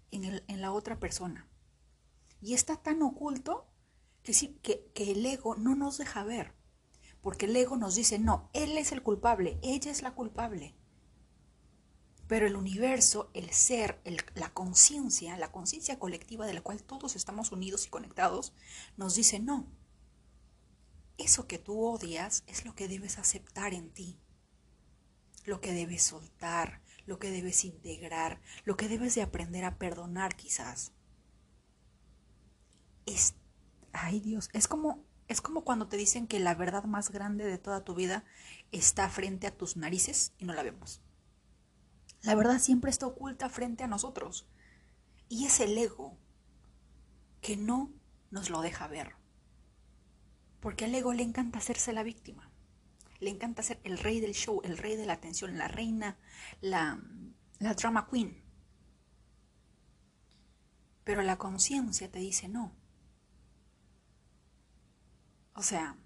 en, 0.10 0.24
el, 0.24 0.44
en 0.48 0.62
la 0.62 0.72
otra 0.72 1.00
persona. 1.00 1.48
Y 2.42 2.56
está 2.56 2.78
tan 2.78 3.04
oculto 3.04 3.68
que, 4.24 4.34
sí, 4.34 4.58
que, 4.64 4.92
que 4.96 5.12
el 5.12 5.24
ego 5.28 5.56
no 5.56 5.76
nos 5.76 6.00
deja 6.00 6.24
ver. 6.24 6.56
Porque 7.22 7.46
el 7.46 7.56
ego 7.56 7.78
nos 7.78 7.94
dice, 7.94 8.18
no, 8.18 8.50
él 8.54 8.80
es 8.80 8.92
el 8.92 9.04
culpable, 9.04 9.60
ella 9.62 9.92
es 9.92 10.02
la 10.02 10.16
culpable. 10.16 10.76
Pero 12.34 12.48
el 12.48 12.56
universo, 12.56 13.30
el 13.36 13.52
ser, 13.52 14.02
la 14.34 14.52
conciencia, 14.52 15.38
la 15.38 15.52
conciencia 15.52 16.00
colectiva 16.00 16.48
de 16.48 16.56
la 16.56 16.62
cual 16.62 16.82
todos 16.82 17.16
estamos 17.16 17.52
unidos 17.52 17.86
y 17.86 17.92
conectados, 17.92 18.54
nos 18.98 19.14
dice 19.14 19.38
no. 19.38 19.68
Eso 21.20 21.46
que 21.46 21.60
tú 21.60 21.80
odias 21.80 22.44
es 22.48 22.66
lo 22.66 22.74
que 22.74 22.88
debes 22.88 23.20
aceptar 23.20 23.76
en 23.76 23.92
ti, 23.92 24.20
lo 25.46 25.62
que 25.62 25.74
debes 25.74 26.02
soltar, 26.02 26.82
lo 27.06 27.20
que 27.20 27.30
debes 27.30 27.66
integrar, 27.66 28.42
lo 28.66 28.78
que 28.78 28.88
debes 28.88 29.14
de 29.14 29.22
aprender 29.22 29.64
a 29.64 29.78
perdonar 29.78 30.36
quizás. 30.36 30.92
Es, 33.06 33.36
ay 33.92 34.22
Dios, 34.22 34.50
es 34.54 34.68
como, 34.68 35.06
es 35.28 35.40
como 35.40 35.64
cuando 35.64 35.88
te 35.88 35.98
dicen 35.98 36.26
que 36.26 36.40
la 36.40 36.56
verdad 36.56 36.86
más 36.86 37.12
grande 37.12 37.46
de 37.46 37.60
toda 37.60 37.84
tu 37.84 37.94
vida 37.94 38.26
está 38.72 39.08
frente 39.08 39.46
a 39.46 39.56
tus 39.56 39.78
narices 39.78 40.34
y 40.40 40.46
no 40.46 40.56
la 40.56 40.64
vemos. 40.64 41.00
La 42.24 42.36
verdad 42.36 42.60
siempre 42.60 42.90
está 42.90 43.06
oculta 43.06 43.50
frente 43.50 43.84
a 43.84 43.88
nosotros. 43.88 44.48
Y 45.28 45.46
es 45.46 45.60
el 45.60 45.78
ego 45.78 46.18
que 47.42 47.58
no 47.58 47.92
nos 48.32 48.50
lo 48.50 48.62
deja 48.62 48.88
ver. 48.88 49.16
Porque 50.62 50.86
al 50.86 50.96
ego 50.96 51.14
le 51.14 51.24
encanta 51.24 51.60
hacerse 51.60 51.92
la 51.92 52.04
víctima. 52.04 52.50
Le 53.20 53.30
encanta 53.30 53.62
ser 53.62 53.80
el 53.84 53.98
rey 53.98 54.22
del 54.22 54.34
show, 54.34 54.62
el 54.64 54.78
rey 54.78 54.96
de 54.96 55.06
la 55.06 55.14
atención, 55.14 55.58
la 55.58 55.68
reina, 55.68 56.18
la, 56.62 57.02
la 57.60 57.74
drama 57.74 58.08
queen. 58.10 58.42
Pero 61.04 61.22
la 61.22 61.38
conciencia 61.38 62.10
te 62.10 62.20
dice 62.20 62.48
no. 62.48 62.74
O 65.56 65.62
sea, 65.62 65.98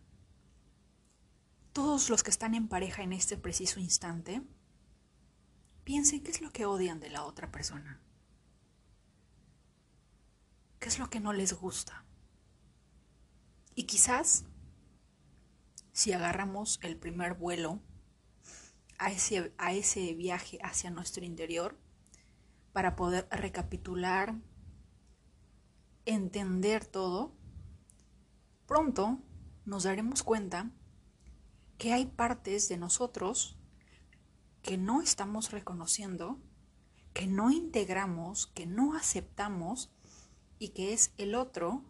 todos 1.74 2.10
los 2.10 2.24
que 2.24 2.32
están 2.32 2.56
en 2.56 2.68
pareja 2.68 3.04
en 3.04 3.14
este 3.14 3.38
preciso 3.38 3.80
instante, 3.80 4.42
Piensen 5.88 6.22
qué 6.22 6.32
es 6.32 6.42
lo 6.42 6.52
que 6.52 6.66
odian 6.66 7.00
de 7.00 7.10
la 7.10 7.24
otra 7.24 7.50
persona. 7.50 8.02
¿Qué 10.80 10.90
es 10.90 11.00
lo 11.00 11.10
que 11.10 11.22
no 11.22 11.32
les 11.32 11.54
gusta? 11.54 12.04
Y 13.74 13.84
quizás, 13.84 14.44
si 15.94 16.12
agarramos 16.12 16.82
el 16.84 16.98
primer 16.98 17.36
vuelo 17.36 17.80
a 18.98 19.12
ese, 19.12 19.54
a 19.58 19.72
ese 19.72 20.14
viaje 20.14 20.60
hacia 20.62 20.92
nuestro 20.92 21.24
interior, 21.24 21.80
para 22.74 22.98
poder 22.98 23.26
recapitular, 23.32 24.36
entender 26.04 26.84
todo, 26.84 27.34
pronto 28.66 29.22
nos 29.64 29.84
daremos 29.84 30.22
cuenta 30.22 30.70
que 31.78 31.94
hay 31.94 32.08
partes 32.08 32.68
de 32.68 32.76
nosotros 32.76 33.57
que 34.68 34.78
no 34.78 35.02
estamos 35.02 35.52
reconociendo, 35.52 36.42
que 37.14 37.26
no 37.26 37.52
integramos, 37.52 38.48
que 38.48 38.66
no 38.66 38.96
aceptamos 38.96 39.90
y 40.60 40.74
que 40.74 40.92
es 40.92 41.14
el 41.18 41.36
otro 41.36 41.86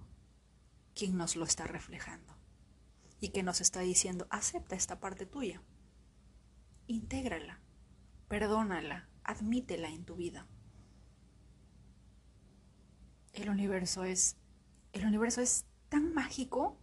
quien 0.94 1.18
nos 1.18 1.36
lo 1.36 1.44
está 1.44 1.66
reflejando 1.66 2.36
y 3.20 3.30
que 3.30 3.42
nos 3.42 3.62
está 3.62 3.80
diciendo, 3.80 4.28
acepta 4.30 4.76
esta 4.76 5.00
parte 5.00 5.26
tuya, 5.26 5.64
intégrala, 6.86 7.62
perdónala, 8.28 9.10
admítela 9.24 9.90
en 9.90 10.06
tu 10.06 10.16
vida. 10.16 10.46
El 13.34 13.50
universo 13.50 14.04
es 14.04 14.38
el 14.94 15.04
universo 15.04 15.42
es 15.42 15.66
tan 15.90 16.14
mágico 16.14 16.78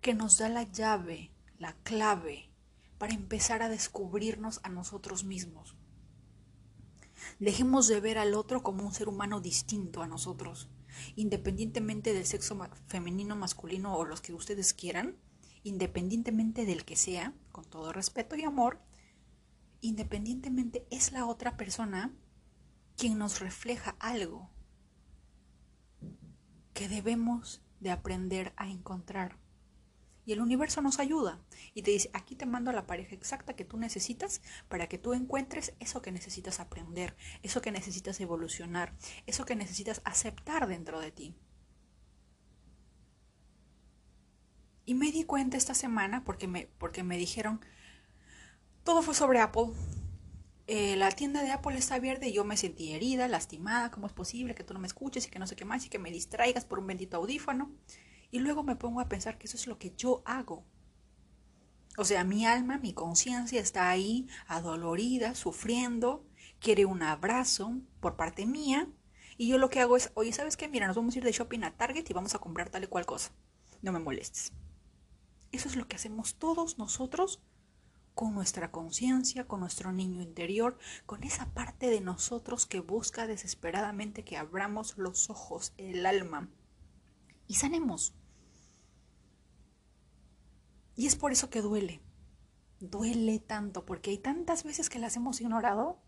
que 0.00 0.14
nos 0.14 0.38
da 0.38 0.48
la 0.48 0.62
llave, 0.62 1.34
la 1.58 1.74
clave 1.82 2.51
para 3.02 3.14
empezar 3.14 3.64
a 3.64 3.68
descubrirnos 3.68 4.60
a 4.62 4.68
nosotros 4.68 5.24
mismos. 5.24 5.74
Dejemos 7.40 7.88
de 7.88 7.98
ver 7.98 8.16
al 8.16 8.32
otro 8.32 8.62
como 8.62 8.86
un 8.86 8.94
ser 8.94 9.08
humano 9.08 9.40
distinto 9.40 10.02
a 10.02 10.06
nosotros, 10.06 10.68
independientemente 11.16 12.12
del 12.12 12.26
sexo 12.26 12.56
femenino, 12.86 13.34
masculino 13.34 13.96
o 13.96 14.04
los 14.04 14.20
que 14.20 14.32
ustedes 14.32 14.72
quieran, 14.72 15.16
independientemente 15.64 16.64
del 16.64 16.84
que 16.84 16.94
sea, 16.94 17.34
con 17.50 17.64
todo 17.64 17.92
respeto 17.92 18.36
y 18.36 18.44
amor, 18.44 18.80
independientemente 19.80 20.86
es 20.92 21.10
la 21.10 21.26
otra 21.26 21.56
persona 21.56 22.14
quien 22.96 23.18
nos 23.18 23.40
refleja 23.40 23.96
algo 23.98 24.48
que 26.72 26.88
debemos 26.88 27.62
de 27.80 27.90
aprender 27.90 28.52
a 28.56 28.68
encontrar 28.68 29.41
Y 30.24 30.32
el 30.32 30.40
universo 30.40 30.82
nos 30.82 30.98
ayuda 31.00 31.40
y 31.74 31.82
te 31.82 31.90
dice, 31.90 32.10
aquí 32.12 32.36
te 32.36 32.46
mando 32.46 32.70
a 32.70 32.74
la 32.74 32.86
pareja 32.86 33.14
exacta 33.14 33.54
que 33.54 33.64
tú 33.64 33.76
necesitas 33.76 34.40
para 34.68 34.88
que 34.88 34.98
tú 34.98 35.14
encuentres 35.14 35.74
eso 35.80 36.00
que 36.00 36.12
necesitas 36.12 36.60
aprender, 36.60 37.16
eso 37.42 37.60
que 37.60 37.72
necesitas 37.72 38.20
evolucionar, 38.20 38.94
eso 39.26 39.44
que 39.44 39.56
necesitas 39.56 40.00
aceptar 40.04 40.68
dentro 40.68 41.00
de 41.00 41.10
ti. 41.10 41.34
Y 44.84 44.94
me 44.94 45.10
di 45.12 45.24
cuenta 45.24 45.56
esta 45.56 45.74
semana 45.74 46.24
porque 46.24 46.46
me, 46.48 46.68
porque 46.78 47.02
me 47.02 47.16
dijeron, 47.16 47.60
todo 48.84 49.02
fue 49.02 49.14
sobre 49.14 49.40
Apple. 49.40 49.68
Eh, 50.66 50.96
la 50.96 51.10
tienda 51.10 51.42
de 51.42 51.50
Apple 51.50 51.76
está 51.76 51.96
abierta 51.96 52.26
y 52.26 52.32
yo 52.32 52.44
me 52.44 52.56
sentí 52.56 52.92
herida, 52.92 53.26
lastimada, 53.28 53.90
¿cómo 53.90 54.06
es 54.06 54.12
posible 54.12 54.54
que 54.54 54.64
tú 54.64 54.74
no 54.74 54.80
me 54.80 54.86
escuches 54.86 55.26
y 55.26 55.30
que 55.30 55.38
no 55.38 55.46
sé 55.46 55.56
qué 55.56 55.64
más 55.64 55.84
y 55.84 55.88
que 55.88 55.98
me 55.98 56.10
distraigas 56.10 56.64
por 56.64 56.78
un 56.78 56.86
bendito 56.86 57.16
audífono? 57.16 57.72
Y 58.32 58.40
luego 58.40 58.64
me 58.64 58.76
pongo 58.76 59.00
a 59.00 59.08
pensar 59.08 59.38
que 59.38 59.46
eso 59.46 59.56
es 59.58 59.66
lo 59.66 59.78
que 59.78 59.94
yo 59.94 60.22
hago. 60.24 60.64
O 61.98 62.04
sea, 62.04 62.24
mi 62.24 62.46
alma, 62.46 62.78
mi 62.78 62.94
conciencia 62.94 63.60
está 63.60 63.90
ahí, 63.90 64.26
adolorida, 64.46 65.34
sufriendo, 65.34 66.26
quiere 66.58 66.86
un 66.86 67.02
abrazo 67.02 67.78
por 68.00 68.16
parte 68.16 68.46
mía. 68.46 68.88
Y 69.36 69.48
yo 69.48 69.58
lo 69.58 69.68
que 69.68 69.80
hago 69.80 69.98
es, 69.98 70.10
oye, 70.14 70.32
¿sabes 70.32 70.56
qué? 70.56 70.66
Mira, 70.66 70.86
nos 70.86 70.96
vamos 70.96 71.14
a 71.14 71.18
ir 71.18 71.24
de 71.24 71.32
shopping 71.32 71.62
a 71.62 71.76
Target 71.76 72.08
y 72.08 72.14
vamos 72.14 72.34
a 72.34 72.38
comprar 72.38 72.70
tal 72.70 72.84
y 72.84 72.86
cual 72.86 73.04
cosa. 73.04 73.32
No 73.82 73.92
me 73.92 73.98
molestes. 73.98 74.52
Eso 75.52 75.68
es 75.68 75.76
lo 75.76 75.86
que 75.86 75.96
hacemos 75.96 76.36
todos 76.36 76.78
nosotros 76.78 77.42
con 78.14 78.34
nuestra 78.34 78.70
conciencia, 78.70 79.46
con 79.46 79.60
nuestro 79.60 79.92
niño 79.92 80.22
interior, 80.22 80.78
con 81.04 81.22
esa 81.22 81.52
parte 81.52 81.90
de 81.90 82.00
nosotros 82.00 82.64
que 82.64 82.80
busca 82.80 83.26
desesperadamente 83.26 84.24
que 84.24 84.38
abramos 84.38 84.96
los 84.96 85.28
ojos, 85.28 85.74
el 85.76 86.06
alma 86.06 86.48
y 87.46 87.54
sanemos. 87.54 88.14
Y 90.96 91.06
es 91.06 91.16
por 91.16 91.32
eso 91.32 91.50
que 91.50 91.62
duele. 91.62 92.00
Duele 92.80 93.38
tanto, 93.38 93.84
porque 93.84 94.10
hay 94.10 94.18
tantas 94.18 94.64
veces 94.64 94.90
que 94.90 94.98
las 94.98 95.16
hemos 95.16 95.40
ignorado 95.40 96.00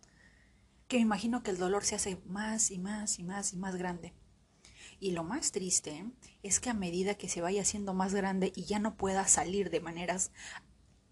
que 0.89 0.97
me 0.97 1.03
imagino 1.03 1.43
que 1.43 1.51
el 1.51 1.59
dolor 1.59 1.85
se 1.85 1.95
hace 1.95 2.21
más 2.27 2.71
y 2.71 2.79
más 2.79 3.19
y 3.19 3.25
más 3.25 3.53
y 3.53 3.57
más 3.57 3.77
grande. 3.77 4.13
Y 5.01 5.13
lo 5.13 5.25
más 5.25 5.53
triste 5.53 6.05
es 6.43 6.61
que 6.61 6.71
a 6.71 6.75
medida 6.75 7.15
que 7.15 7.29
se 7.29 7.41
vaya 7.41 7.63
haciendo 7.63 7.95
más 7.95 8.15
grande 8.15 8.53
y 8.55 8.65
ya 8.65 8.79
no 8.79 8.97
pueda 8.97 9.27
salir 9.27 9.71
de 9.71 9.81
maneras 9.81 10.31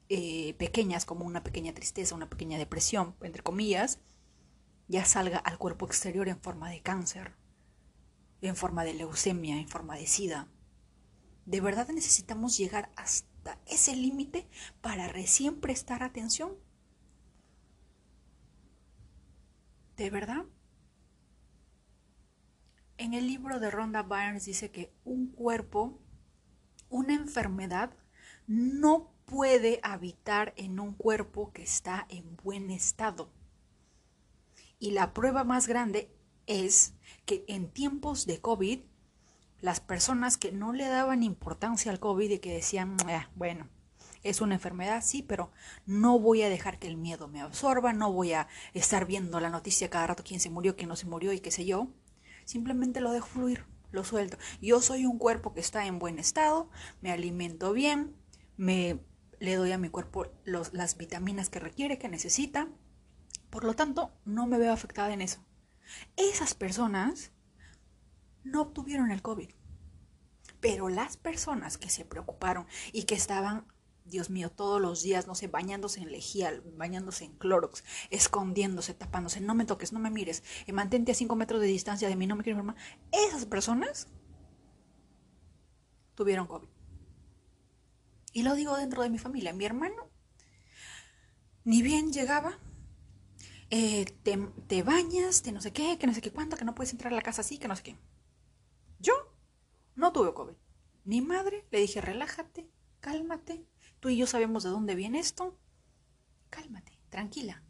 eh, 0.08 0.54
pequeñas 0.54 1.04
como 1.04 1.24
una 1.24 1.42
pequeña 1.42 1.72
tristeza, 1.72 2.14
una 2.14 2.28
pequeña 2.28 2.58
depresión, 2.58 3.16
entre 3.22 3.42
comillas, 3.42 3.98
ya 4.88 5.04
salga 5.04 5.38
al 5.38 5.58
cuerpo 5.58 5.86
exterior 5.86 6.28
en 6.28 6.40
forma 6.40 6.70
de 6.70 6.82
cáncer, 6.82 7.34
en 8.42 8.56
forma 8.56 8.84
de 8.84 8.94
leucemia, 8.94 9.58
en 9.58 9.68
forma 9.68 9.96
de 9.96 10.06
sida. 10.06 10.48
¿De 11.46 11.60
verdad 11.60 11.88
necesitamos 11.88 12.56
llegar 12.58 12.92
hasta 12.94 13.31
ese 13.66 13.96
límite 13.96 14.46
para 14.80 15.08
recién 15.08 15.60
prestar 15.60 16.02
atención. 16.02 16.54
¿De 19.96 20.10
verdad? 20.10 20.44
En 22.98 23.14
el 23.14 23.26
libro 23.26 23.58
de 23.58 23.70
Rhonda 23.70 24.02
Byrnes 24.02 24.44
dice 24.44 24.70
que 24.70 24.92
un 25.04 25.28
cuerpo, 25.32 26.00
una 26.88 27.14
enfermedad, 27.14 27.96
no 28.46 29.12
puede 29.24 29.80
habitar 29.82 30.52
en 30.56 30.78
un 30.78 30.94
cuerpo 30.94 31.52
que 31.52 31.62
está 31.62 32.06
en 32.08 32.36
buen 32.36 32.70
estado. 32.70 33.32
Y 34.78 34.90
la 34.92 35.14
prueba 35.14 35.44
más 35.44 35.66
grande 35.66 36.14
es 36.46 36.94
que 37.24 37.44
en 37.48 37.70
tiempos 37.70 38.26
de 38.26 38.40
COVID 38.40 38.80
las 39.62 39.80
personas 39.80 40.36
que 40.36 40.52
no 40.52 40.72
le 40.72 40.86
daban 40.88 41.22
importancia 41.22 41.90
al 41.90 42.00
COVID 42.00 42.30
y 42.30 42.38
que 42.40 42.52
decían, 42.52 42.96
ah, 43.06 43.30
bueno, 43.36 43.68
es 44.24 44.40
una 44.40 44.54
enfermedad, 44.54 45.02
sí, 45.04 45.22
pero 45.22 45.50
no 45.86 46.18
voy 46.18 46.42
a 46.42 46.48
dejar 46.48 46.78
que 46.78 46.88
el 46.88 46.96
miedo 46.96 47.28
me 47.28 47.40
absorba, 47.40 47.92
no 47.92 48.12
voy 48.12 48.32
a 48.34 48.48
estar 48.74 49.06
viendo 49.06 49.40
la 49.40 49.50
noticia 49.50 49.88
cada 49.88 50.08
rato 50.08 50.24
quién 50.26 50.40
se 50.40 50.50
murió, 50.50 50.76
quién 50.76 50.88
no 50.88 50.96
se 50.96 51.06
murió 51.06 51.32
y 51.32 51.40
qué 51.40 51.50
sé 51.50 51.64
yo. 51.64 51.88
Simplemente 52.44 53.00
lo 53.00 53.12
dejo 53.12 53.28
fluir, 53.28 53.64
lo 53.92 54.04
suelto. 54.04 54.36
Yo 54.60 54.80
soy 54.80 55.06
un 55.06 55.18
cuerpo 55.18 55.54
que 55.54 55.60
está 55.60 55.86
en 55.86 56.00
buen 56.00 56.18
estado, 56.18 56.68
me 57.00 57.12
alimento 57.12 57.72
bien, 57.72 58.16
me 58.56 59.00
le 59.38 59.54
doy 59.54 59.72
a 59.72 59.78
mi 59.78 59.88
cuerpo 59.88 60.26
las 60.44 60.96
vitaminas 60.96 61.50
que 61.50 61.60
requiere, 61.60 61.98
que 61.98 62.08
necesita. 62.08 62.68
Por 63.50 63.64
lo 63.64 63.74
tanto, 63.74 64.12
no 64.24 64.46
me 64.46 64.58
veo 64.58 64.72
afectada 64.72 65.12
en 65.12 65.20
eso. 65.20 65.44
Esas 66.16 66.54
personas 66.54 67.32
no 68.44 68.62
obtuvieron 68.62 69.10
el 69.10 69.22
COVID. 69.22 69.50
Pero 70.60 70.88
las 70.88 71.16
personas 71.16 71.78
que 71.78 71.90
se 71.90 72.04
preocuparon 72.04 72.66
y 72.92 73.04
que 73.04 73.14
estaban, 73.14 73.66
Dios 74.04 74.30
mío, 74.30 74.50
todos 74.50 74.80
los 74.80 75.02
días, 75.02 75.26
no 75.26 75.34
sé, 75.34 75.48
bañándose 75.48 76.00
en 76.00 76.12
lejía, 76.12 76.62
bañándose 76.76 77.24
en 77.24 77.36
clorox, 77.36 77.84
escondiéndose, 78.10 78.94
tapándose, 78.94 79.40
no 79.40 79.54
me 79.54 79.64
toques, 79.64 79.92
no 79.92 79.98
me 79.98 80.10
mires, 80.10 80.42
eh, 80.66 80.72
mantente 80.72 81.12
a 81.12 81.14
cinco 81.14 81.36
metros 81.36 81.60
de 81.60 81.66
distancia 81.66 82.08
de 82.08 82.16
mí, 82.16 82.26
no 82.26 82.36
me 82.36 82.44
quiero 82.44 82.58
enfermar. 82.58 82.82
Esas 83.10 83.46
personas 83.46 84.08
tuvieron 86.14 86.46
COVID. 86.46 86.68
Y 88.32 88.42
lo 88.42 88.54
digo 88.54 88.76
dentro 88.76 89.02
de 89.02 89.10
mi 89.10 89.18
familia. 89.18 89.52
Mi 89.52 89.64
hermano, 89.64 90.08
ni 91.64 91.82
bien 91.82 92.12
llegaba, 92.12 92.58
eh, 93.70 94.04
te, 94.22 94.36
te, 94.66 94.82
bañas, 94.82 95.42
te 95.42 95.52
no 95.52 95.60
sé 95.60 95.72
qué, 95.72 95.98
que 95.98 96.06
no 96.06 96.14
sé 96.14 96.20
qué 96.20 96.30
cuánto, 96.30 96.56
que 96.56 96.64
no 96.64 96.74
puedes 96.74 96.92
entrar 96.92 97.12
a 97.12 97.16
la 97.16 97.22
casa 97.22 97.42
así, 97.42 97.58
que 97.58 97.68
no 97.68 97.76
sé 97.76 97.82
qué. 97.82 97.96
Yo 99.02 99.14
no 99.96 100.12
tuve 100.12 100.32
COVID. 100.32 100.54
Mi 101.04 101.20
madre 101.20 101.66
le 101.72 101.80
dije, 101.80 102.00
relájate, 102.00 102.70
cálmate. 103.00 103.66
Tú 103.98 104.08
y 104.08 104.16
yo 104.16 104.26
sabemos 104.26 104.62
de 104.62 104.70
dónde 104.70 104.94
viene 104.94 105.18
esto. 105.18 105.58
Cálmate, 106.50 106.98
tranquila. 107.10 107.64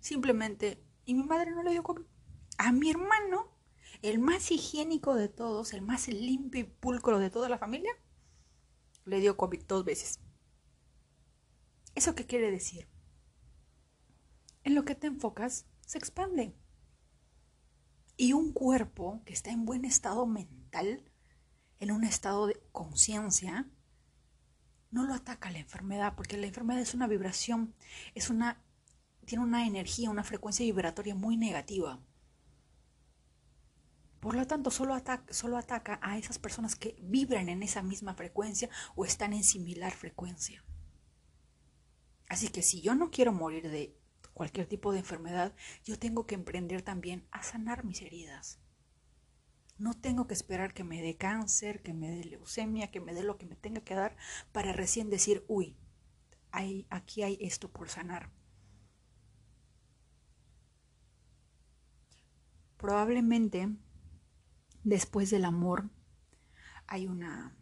Simplemente, 0.00 0.82
y 1.04 1.14
mi 1.14 1.22
madre 1.24 1.50
no 1.50 1.62
le 1.62 1.72
dio 1.72 1.82
COVID. 1.82 2.06
A 2.56 2.72
mi 2.72 2.90
hermano, 2.90 3.52
el 4.00 4.18
más 4.18 4.50
higiénico 4.50 5.14
de 5.14 5.28
todos, 5.28 5.74
el 5.74 5.82
más 5.82 6.08
limpio 6.08 6.62
y 6.62 6.64
pulcro 6.64 7.18
de 7.18 7.30
toda 7.30 7.50
la 7.50 7.58
familia, 7.58 7.92
le 9.04 9.20
dio 9.20 9.36
COVID 9.36 9.64
dos 9.64 9.84
veces. 9.84 10.20
¿Eso 11.94 12.14
qué 12.14 12.26
quiere 12.26 12.50
decir? 12.50 12.88
En 14.62 14.74
lo 14.74 14.86
que 14.86 14.94
te 14.94 15.06
enfocas 15.06 15.66
se 15.86 15.98
expande. 15.98 16.56
Y 18.16 18.32
un 18.32 18.52
cuerpo 18.52 19.22
que 19.24 19.32
está 19.32 19.50
en 19.50 19.64
buen 19.64 19.84
estado 19.84 20.26
mental, 20.26 21.02
en 21.80 21.90
un 21.90 22.04
estado 22.04 22.46
de 22.46 22.60
conciencia, 22.70 23.68
no 24.90 25.04
lo 25.04 25.14
ataca 25.14 25.50
la 25.50 25.58
enfermedad, 25.58 26.14
porque 26.14 26.36
la 26.36 26.46
enfermedad 26.46 26.80
es 26.80 26.94
una 26.94 27.08
vibración, 27.08 27.74
es 28.14 28.30
una, 28.30 28.62
tiene 29.24 29.42
una 29.42 29.66
energía, 29.66 30.10
una 30.10 30.22
frecuencia 30.22 30.64
vibratoria 30.64 31.16
muy 31.16 31.36
negativa. 31.36 32.00
Por 34.20 34.36
lo 34.36 34.46
tanto, 34.46 34.70
solo 34.70 34.94
ataca, 34.94 35.32
solo 35.34 35.58
ataca 35.58 35.98
a 36.00 36.16
esas 36.16 36.38
personas 36.38 36.76
que 36.76 36.96
vibran 37.02 37.48
en 37.48 37.62
esa 37.62 37.82
misma 37.82 38.14
frecuencia 38.14 38.70
o 38.94 39.04
están 39.04 39.32
en 39.32 39.42
similar 39.42 39.92
frecuencia. 39.92 40.64
Así 42.28 42.48
que 42.48 42.62
si 42.62 42.80
yo 42.80 42.94
no 42.94 43.10
quiero 43.10 43.32
morir 43.32 43.68
de 43.68 43.98
cualquier 44.34 44.66
tipo 44.66 44.92
de 44.92 44.98
enfermedad, 44.98 45.54
yo 45.84 45.98
tengo 45.98 46.26
que 46.26 46.34
emprender 46.34 46.82
también 46.82 47.26
a 47.30 47.42
sanar 47.42 47.84
mis 47.84 48.02
heridas. 48.02 48.60
No 49.78 49.94
tengo 49.94 50.26
que 50.26 50.34
esperar 50.34 50.74
que 50.74 50.84
me 50.84 51.02
dé 51.02 51.16
cáncer, 51.16 51.82
que 51.82 51.94
me 51.94 52.10
dé 52.10 52.24
leucemia, 52.24 52.90
que 52.90 53.00
me 53.00 53.14
dé 53.14 53.22
lo 53.22 53.38
que 53.38 53.46
me 53.46 53.56
tenga 53.56 53.80
que 53.80 53.94
dar 53.94 54.16
para 54.52 54.72
recién 54.72 55.10
decir, 55.10 55.44
uy, 55.48 55.76
aquí 56.90 57.22
hay 57.22 57.38
esto 57.40 57.70
por 57.70 57.88
sanar. 57.88 58.30
Probablemente 62.76 63.68
después 64.84 65.30
del 65.30 65.44
amor 65.44 65.90
hay 66.86 67.06
una 67.06 67.56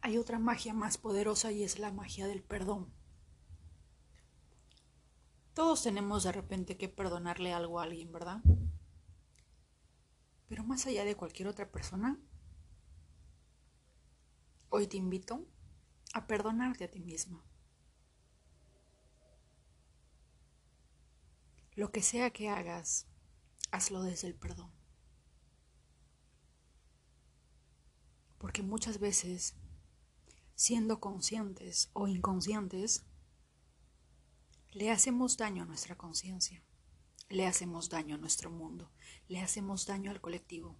hay 0.00 0.16
otra 0.16 0.38
magia 0.38 0.72
más 0.72 0.96
poderosa 0.96 1.52
y 1.52 1.62
es 1.62 1.78
la 1.78 1.92
magia 1.92 2.26
del 2.26 2.42
perdón. 2.42 2.94
Todos 5.54 5.82
tenemos 5.82 6.22
de 6.22 6.32
repente 6.32 6.76
que 6.76 6.88
perdonarle 6.88 7.52
algo 7.52 7.80
a 7.80 7.82
alguien, 7.82 8.12
¿verdad? 8.12 8.40
Pero 10.48 10.64
más 10.64 10.86
allá 10.86 11.04
de 11.04 11.16
cualquier 11.16 11.48
otra 11.48 11.70
persona, 11.70 12.18
hoy 14.68 14.86
te 14.86 14.96
invito 14.96 15.46
a 16.14 16.26
perdonarte 16.26 16.84
a 16.84 16.90
ti 16.90 17.00
misma. 17.00 17.44
Lo 21.74 21.92
que 21.92 22.02
sea 22.02 22.30
que 22.30 22.48
hagas, 22.48 23.06
hazlo 23.70 24.02
desde 24.02 24.28
el 24.28 24.34
perdón. 24.34 24.70
Porque 28.38 28.62
muchas 28.62 28.98
veces, 28.98 29.54
siendo 30.54 31.00
conscientes 31.00 31.90
o 31.92 32.08
inconscientes, 32.08 33.04
le 34.72 34.90
hacemos 34.90 35.36
daño 35.36 35.64
a 35.64 35.66
nuestra 35.66 35.96
conciencia, 35.96 36.62
le 37.28 37.46
hacemos 37.46 37.88
daño 37.88 38.14
a 38.14 38.18
nuestro 38.18 38.50
mundo, 38.50 38.90
le 39.28 39.40
hacemos 39.40 39.86
daño 39.86 40.10
al 40.10 40.20
colectivo. 40.20 40.76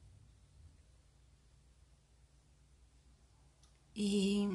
Y 3.93 4.49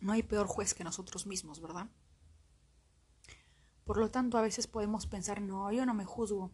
no 0.00 0.12
hay 0.12 0.22
peor 0.22 0.46
juez 0.46 0.74
que 0.74 0.84
nosotros 0.84 1.26
mismos, 1.26 1.60
¿verdad? 1.60 1.88
Por 3.84 3.98
lo 3.98 4.10
tanto, 4.10 4.38
a 4.38 4.42
veces 4.42 4.66
podemos 4.66 5.06
pensar, 5.06 5.40
no, 5.40 5.70
yo 5.70 5.86
no 5.86 5.94
me 5.94 6.04
juzgo. 6.04 6.50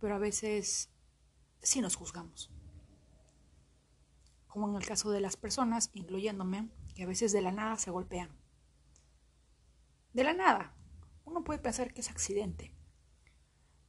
Pero 0.00 0.14
a 0.14 0.18
veces 0.18 0.90
sí 1.60 1.80
nos 1.80 1.96
juzgamos. 1.96 2.50
Como 4.46 4.68
en 4.68 4.76
el 4.76 4.86
caso 4.86 5.10
de 5.10 5.20
las 5.20 5.36
personas, 5.36 5.90
incluyéndome, 5.92 6.70
que 6.94 7.02
a 7.02 7.06
veces 7.06 7.32
de 7.32 7.42
la 7.42 7.52
nada 7.52 7.76
se 7.76 7.90
golpean. 7.90 8.30
De 10.16 10.24
la 10.24 10.32
nada. 10.32 10.74
Uno 11.26 11.44
puede 11.44 11.58
pensar 11.58 11.92
que 11.92 12.00
es 12.00 12.08
accidente. 12.08 12.74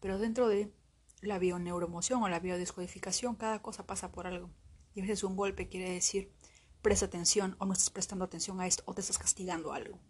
Pero 0.01 0.19
dentro 0.19 0.49
de 0.49 0.75
la 1.21 1.39
bioneuromoción 1.39 2.21
o 2.21 2.27
la 2.27 2.41
biodescodificación, 2.41 3.37
cada 3.37 3.61
cosa 3.61 3.87
pasa 3.87 4.11
por 4.11 4.27
algo. 4.27 4.49
Y 4.93 4.99
a 4.99 5.03
veces 5.03 5.23
un 5.23 5.37
golpe 5.37 5.69
quiere 5.69 5.89
decir 5.89 6.33
presta 6.81 7.05
atención 7.05 7.55
o 7.59 7.65
no 7.65 7.71
estás 7.71 7.91
prestando 7.91 8.25
atención 8.25 8.59
a 8.59 8.67
esto 8.67 8.83
o 8.85 8.93
te 8.93 8.99
estás 8.99 9.17
castigando 9.17 9.71
algo. 9.71 10.01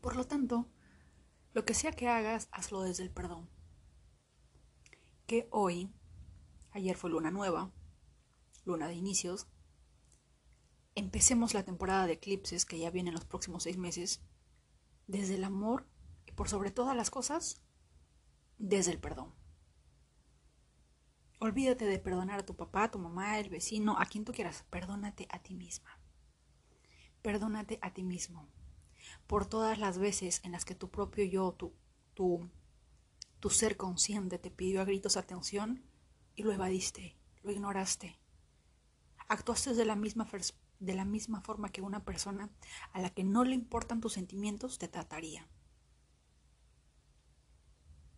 Por 0.00 0.16
lo 0.16 0.24
tanto, 0.24 0.70
lo 1.52 1.66
que 1.66 1.74
sea 1.74 1.92
que 1.92 2.08
hagas, 2.08 2.48
hazlo 2.50 2.80
desde 2.80 3.02
el 3.02 3.10
perdón. 3.10 3.50
Que 5.26 5.46
hoy, 5.50 5.92
ayer 6.70 6.96
fue 6.96 7.10
luna 7.10 7.30
nueva, 7.30 7.70
luna 8.64 8.88
de 8.88 8.94
inicios, 8.94 9.46
empecemos 10.94 11.52
la 11.52 11.66
temporada 11.66 12.06
de 12.06 12.14
eclipses 12.14 12.64
que 12.64 12.78
ya 12.78 12.90
viene 12.90 13.10
en 13.10 13.14
los 13.16 13.26
próximos 13.26 13.64
seis 13.64 13.76
meses, 13.76 14.22
desde 15.06 15.34
el 15.34 15.44
amor 15.44 15.86
y 16.26 16.32
por 16.32 16.48
sobre 16.48 16.70
todas 16.70 16.96
las 16.96 17.10
cosas, 17.10 17.62
desde 18.58 18.92
el 18.92 19.00
perdón. 19.00 19.34
Olvídate 21.38 21.86
de 21.86 21.98
perdonar 21.98 22.38
a 22.38 22.46
tu 22.46 22.54
papá, 22.54 22.84
a 22.84 22.90
tu 22.90 23.00
mamá, 23.00 23.40
el 23.40 23.48
vecino, 23.48 23.98
a 23.98 24.06
quien 24.06 24.24
tú 24.24 24.32
quieras. 24.32 24.64
Perdónate 24.70 25.26
a 25.28 25.40
ti 25.40 25.54
misma. 25.54 25.98
Perdónate 27.20 27.80
a 27.82 27.92
ti 27.92 28.04
mismo. 28.04 28.48
Por 29.26 29.46
todas 29.46 29.78
las 29.78 29.98
veces 29.98 30.40
en 30.44 30.52
las 30.52 30.64
que 30.64 30.76
tu 30.76 30.90
propio 30.90 31.24
yo, 31.24 31.52
tu, 31.52 31.74
tu, 32.14 32.48
tu 33.40 33.50
ser 33.50 33.76
consciente 33.76 34.38
te 34.38 34.52
pidió 34.52 34.80
a 34.80 34.84
gritos 34.84 35.16
atención 35.16 35.84
y 36.36 36.44
lo 36.44 36.52
evadiste, 36.52 37.16
lo 37.42 37.50
ignoraste. 37.50 38.20
Actuaste 39.28 39.74
de 39.74 39.84
la 39.84 39.96
misma, 39.96 40.24
de 40.82 40.94
la 40.94 41.04
misma 41.04 41.40
forma 41.40 41.70
que 41.70 41.80
una 41.80 42.04
persona 42.04 42.50
a 42.92 43.00
la 43.00 43.10
que 43.10 43.22
no 43.22 43.44
le 43.44 43.54
importan 43.54 44.00
tus 44.00 44.14
sentimientos 44.14 44.78
te 44.78 44.88
trataría. 44.88 45.48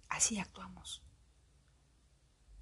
Así 0.09 0.39
actuamos. 0.39 1.05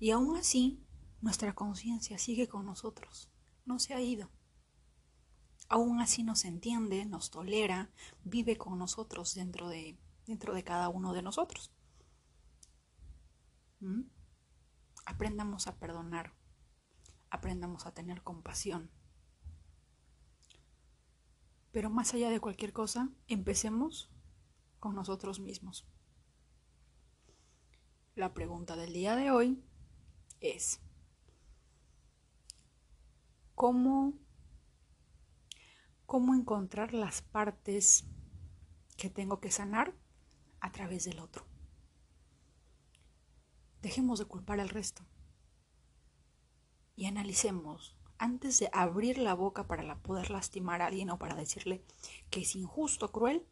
Y 0.00 0.10
aún 0.10 0.36
así, 0.36 0.84
nuestra 1.20 1.54
conciencia 1.54 2.18
sigue 2.18 2.48
con 2.48 2.66
nosotros, 2.66 3.30
no 3.64 3.78
se 3.78 3.94
ha 3.94 4.00
ido. 4.00 4.28
Aún 5.68 6.00
así 6.00 6.24
nos 6.24 6.44
entiende, 6.44 7.04
nos 7.06 7.30
tolera, 7.30 7.92
vive 8.24 8.58
con 8.58 8.78
nosotros 8.78 9.34
dentro 9.34 9.68
de, 9.68 9.96
dentro 10.26 10.52
de 10.52 10.64
cada 10.64 10.88
uno 10.88 11.12
de 11.12 11.22
nosotros. 11.22 11.72
¿Mm? 13.78 14.02
Aprendamos 15.06 15.68
a 15.68 15.78
perdonar, 15.78 16.34
aprendamos 17.30 17.86
a 17.86 17.94
tener 17.94 18.22
compasión. 18.22 18.90
Pero 21.72 21.90
más 21.90 22.12
allá 22.12 22.30
de 22.30 22.40
cualquier 22.40 22.72
cosa, 22.72 23.10
empecemos 23.28 24.10
con 24.78 24.94
nosotros 24.94 25.40
mismos. 25.40 25.86
La 28.14 28.34
pregunta 28.34 28.76
del 28.76 28.92
día 28.92 29.16
de 29.16 29.30
hoy 29.30 29.64
es 30.40 30.80
cómo, 33.54 34.12
cómo 36.04 36.34
encontrar 36.34 36.92
las 36.92 37.22
partes 37.22 38.04
que 38.98 39.08
tengo 39.08 39.40
que 39.40 39.50
sanar 39.50 39.94
a 40.60 40.72
través 40.72 41.04
del 41.04 41.20
otro. 41.20 41.46
Dejemos 43.80 44.18
de 44.18 44.26
culpar 44.26 44.60
al 44.60 44.68
resto 44.68 45.06
y 46.96 47.06
analicemos 47.06 47.96
antes 48.22 48.58
de 48.58 48.70
abrir 48.72 49.18
la 49.18 49.34
boca 49.34 49.66
para 49.66 49.98
poder 49.98 50.30
lastimar 50.30 50.82
a 50.82 50.86
alguien 50.86 51.10
o 51.10 51.18
para 51.18 51.34
decirle 51.34 51.84
que 52.30 52.40
es 52.40 52.54
injusto, 52.56 53.10
cruel. 53.12 53.46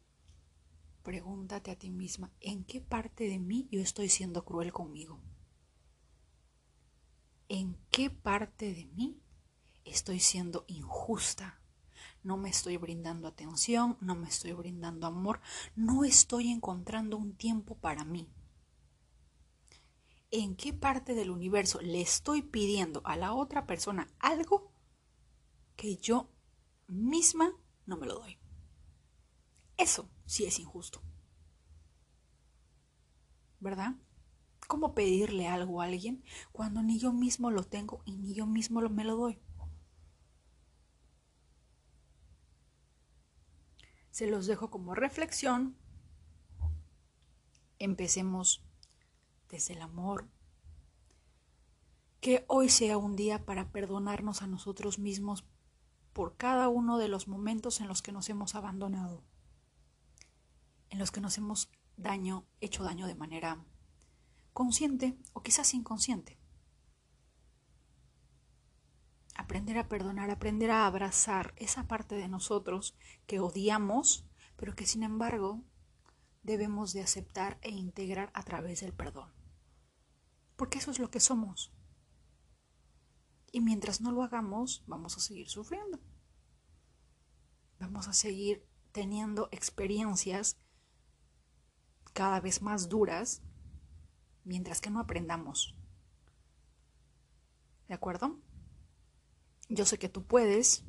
Pregúntate 1.03 1.71
a 1.71 1.75
ti 1.75 1.89
misma, 1.89 2.31
¿en 2.39 2.63
qué 2.63 2.79
parte 2.81 3.27
de 3.27 3.39
mí 3.39 3.67
yo 3.71 3.81
estoy 3.81 4.09
siendo 4.09 4.45
cruel 4.45 4.71
conmigo? 4.71 5.19
en 7.51 7.75
qué 7.91 8.09
parte 8.09 8.73
de 8.73 8.85
mí 8.85 9.19
estoy 9.83 10.21
siendo 10.21 10.63
injusta. 10.67 11.59
No 12.23 12.37
me 12.37 12.49
estoy 12.49 12.77
brindando 12.77 13.27
atención, 13.27 13.97
no 13.99 14.15
me 14.15 14.29
estoy 14.29 14.53
brindando 14.53 15.05
amor, 15.05 15.41
no 15.75 16.05
estoy 16.05 16.49
encontrando 16.49 17.17
un 17.17 17.35
tiempo 17.35 17.75
para 17.75 18.05
mí. 18.05 18.29
¿En 20.31 20.55
qué 20.55 20.73
parte 20.73 21.13
del 21.13 21.29
universo 21.29 21.81
le 21.81 21.99
estoy 21.99 22.41
pidiendo 22.41 23.01
a 23.03 23.17
la 23.17 23.33
otra 23.33 23.67
persona 23.67 24.07
algo 24.17 24.71
que 25.75 25.97
yo 25.97 26.31
misma 26.87 27.51
no 27.85 27.97
me 27.97 28.07
lo 28.07 28.15
doy? 28.19 28.39
Eso 29.75 30.09
sí 30.25 30.45
es 30.45 30.57
injusto. 30.57 31.01
¿Verdad? 33.59 33.95
¿Cómo 34.67 34.93
pedirle 34.93 35.49
algo 35.49 35.81
a 35.81 35.85
alguien 35.85 36.23
cuando 36.53 36.81
ni 36.81 36.97
yo 36.97 37.11
mismo 37.11 37.51
lo 37.51 37.63
tengo 37.63 38.01
y 38.05 38.15
ni 38.15 38.33
yo 38.33 38.45
mismo 38.45 38.79
me 38.87 39.03
lo 39.03 39.17
doy? 39.17 39.41
Se 44.11 44.27
los 44.27 44.47
dejo 44.47 44.71
como 44.71 44.95
reflexión. 44.95 45.77
Empecemos 47.79 48.63
desde 49.51 49.73
el 49.73 49.81
amor. 49.81 50.27
Que 52.21 52.45
hoy 52.47 52.69
sea 52.69 52.97
un 52.97 53.15
día 53.15 53.45
para 53.45 53.71
perdonarnos 53.71 54.41
a 54.41 54.47
nosotros 54.47 54.97
mismos 54.97 55.45
por 56.13 56.35
cada 56.37 56.69
uno 56.69 56.97
de 56.97 57.07
los 57.07 57.27
momentos 57.27 57.81
en 57.81 57.87
los 57.87 58.01
que 58.01 58.11
nos 58.11 58.29
hemos 58.29 58.55
abandonado, 58.55 59.23
en 60.89 60.99
los 60.99 61.11
que 61.11 61.21
nos 61.21 61.37
hemos 61.37 61.69
daño, 61.97 62.45
hecho 62.59 62.83
daño 62.83 63.07
de 63.07 63.15
manera 63.15 63.63
consciente 64.53 65.17
o 65.33 65.41
quizás 65.41 65.73
inconsciente. 65.73 66.37
Aprender 69.35 69.77
a 69.77 69.87
perdonar, 69.87 70.29
aprender 70.29 70.71
a 70.71 70.85
abrazar 70.85 71.53
esa 71.55 71.87
parte 71.87 72.15
de 72.15 72.27
nosotros 72.27 72.95
que 73.25 73.39
odiamos, 73.39 74.25
pero 74.57 74.75
que 74.75 74.85
sin 74.85 75.03
embargo 75.03 75.63
debemos 76.43 76.93
de 76.93 77.01
aceptar 77.01 77.57
e 77.61 77.69
integrar 77.69 78.29
a 78.33 78.43
través 78.43 78.81
del 78.81 78.93
perdón. 78.93 79.40
Porque 80.61 80.77
eso 80.77 80.91
es 80.91 80.99
lo 80.99 81.09
que 81.09 81.19
somos. 81.19 81.73
Y 83.51 83.61
mientras 83.61 83.99
no 83.99 84.11
lo 84.11 84.21
hagamos, 84.21 84.83
vamos 84.85 85.17
a 85.17 85.19
seguir 85.19 85.49
sufriendo. 85.49 85.99
Vamos 87.79 88.07
a 88.07 88.13
seguir 88.13 88.63
teniendo 88.91 89.49
experiencias 89.51 90.57
cada 92.13 92.39
vez 92.41 92.61
más 92.61 92.89
duras 92.89 93.41
mientras 94.43 94.81
que 94.81 94.91
no 94.91 94.99
aprendamos. 94.99 95.75
¿De 97.87 97.95
acuerdo? 97.95 98.39
Yo 99.67 99.87
sé 99.87 99.97
que 99.97 100.09
tú 100.09 100.27
puedes. 100.27 100.83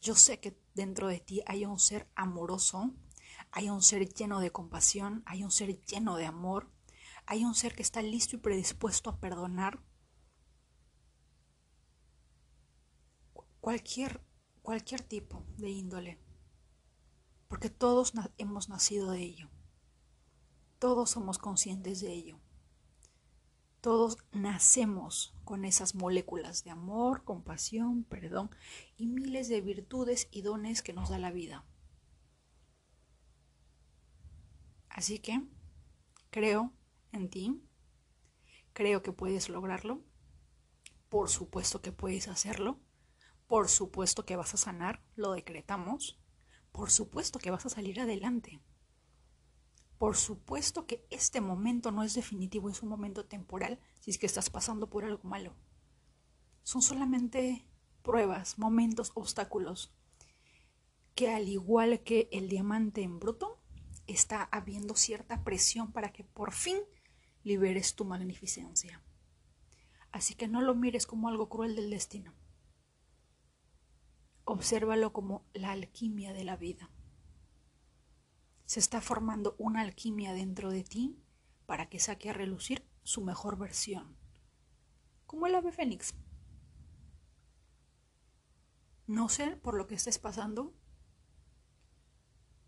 Yo 0.00 0.16
sé 0.16 0.40
que 0.40 0.60
dentro 0.74 1.06
de 1.06 1.20
ti 1.20 1.40
hay 1.46 1.66
un 1.66 1.78
ser 1.78 2.10
amoroso, 2.16 2.92
hay 3.52 3.70
un 3.70 3.80
ser 3.80 4.12
lleno 4.12 4.40
de 4.40 4.50
compasión, 4.50 5.22
hay 5.24 5.44
un 5.44 5.52
ser 5.52 5.80
lleno 5.84 6.16
de 6.16 6.26
amor, 6.26 6.68
hay 7.26 7.44
un 7.44 7.54
ser 7.54 7.74
que 7.74 7.82
está 7.82 8.02
listo 8.02 8.36
y 8.36 8.40
predispuesto 8.40 9.10
a 9.10 9.20
perdonar 9.20 9.80
cualquier, 13.60 14.20
cualquier 14.62 15.02
tipo 15.02 15.44
de 15.56 15.70
índole, 15.70 16.18
porque 17.48 17.70
todos 17.70 18.12
hemos 18.38 18.68
nacido 18.68 19.10
de 19.12 19.22
ello, 19.22 19.50
todos 20.78 21.10
somos 21.10 21.38
conscientes 21.38 22.00
de 22.00 22.12
ello. 22.12 22.40
Todos 23.80 24.16
nacemos 24.30 25.34
con 25.42 25.64
esas 25.64 25.96
moléculas 25.96 26.62
de 26.62 26.70
amor, 26.70 27.24
compasión, 27.24 28.04
perdón 28.04 28.50
y 28.96 29.08
miles 29.08 29.48
de 29.48 29.60
virtudes 29.60 30.28
y 30.30 30.42
dones 30.42 30.82
que 30.82 30.92
nos 30.92 31.08
da 31.08 31.18
la 31.18 31.32
vida. 31.32 31.64
Así 34.88 35.18
que 35.18 35.42
creo 36.30 36.72
en 37.12 37.28
ti, 37.28 37.62
creo 38.72 39.02
que 39.02 39.12
puedes 39.12 39.48
lograrlo, 39.48 40.02
por 41.08 41.28
supuesto 41.28 41.82
que 41.82 41.92
puedes 41.92 42.28
hacerlo, 42.28 42.80
por 43.46 43.68
supuesto 43.68 44.24
que 44.24 44.36
vas 44.36 44.54
a 44.54 44.56
sanar, 44.56 45.04
lo 45.14 45.32
decretamos, 45.32 46.18
por 46.72 46.90
supuesto 46.90 47.38
que 47.38 47.50
vas 47.50 47.66
a 47.66 47.70
salir 47.70 48.00
adelante. 48.00 48.60
Por 49.98 50.16
supuesto 50.16 50.86
que 50.86 51.06
este 51.10 51.40
momento 51.40 51.92
no 51.92 52.02
es 52.02 52.14
definitivo, 52.14 52.70
es 52.70 52.82
un 52.82 52.88
momento 52.88 53.26
temporal 53.26 53.78
si 54.00 54.10
es 54.10 54.18
que 54.18 54.26
estás 54.26 54.50
pasando 54.50 54.88
por 54.88 55.04
algo 55.04 55.28
malo. 55.28 55.54
Son 56.62 56.82
solamente 56.82 57.68
pruebas, 58.02 58.58
momentos, 58.58 59.12
obstáculos, 59.14 59.94
que 61.14 61.30
al 61.30 61.48
igual 61.48 62.02
que 62.02 62.28
el 62.32 62.48
diamante 62.48 63.02
en 63.02 63.18
bruto, 63.18 63.62
está 64.06 64.44
habiendo 64.50 64.96
cierta 64.96 65.44
presión 65.44 65.92
para 65.92 66.12
que 66.12 66.24
por 66.24 66.52
fin 66.52 66.78
liberes 67.44 67.94
tu 67.94 68.04
magnificencia. 68.04 69.02
Así 70.10 70.34
que 70.34 70.48
no 70.48 70.60
lo 70.60 70.74
mires 70.74 71.06
como 71.06 71.28
algo 71.28 71.48
cruel 71.48 71.74
del 71.74 71.90
destino. 71.90 72.34
Obsérvalo 74.44 75.12
como 75.12 75.46
la 75.54 75.72
alquimia 75.72 76.32
de 76.32 76.44
la 76.44 76.56
vida. 76.56 76.90
Se 78.66 78.80
está 78.80 79.00
formando 79.00 79.54
una 79.58 79.80
alquimia 79.80 80.32
dentro 80.32 80.70
de 80.70 80.84
ti 80.84 81.18
para 81.66 81.88
que 81.88 81.98
saque 81.98 82.30
a 82.30 82.34
relucir 82.34 82.86
su 83.02 83.22
mejor 83.22 83.56
versión, 83.58 84.16
como 85.26 85.46
el 85.46 85.54
ave 85.54 85.72
fénix. 85.72 86.14
No 89.06 89.28
sé 89.28 89.56
por 89.56 89.74
lo 89.74 89.86
que 89.86 89.94
estés 89.94 90.18
pasando, 90.18 90.74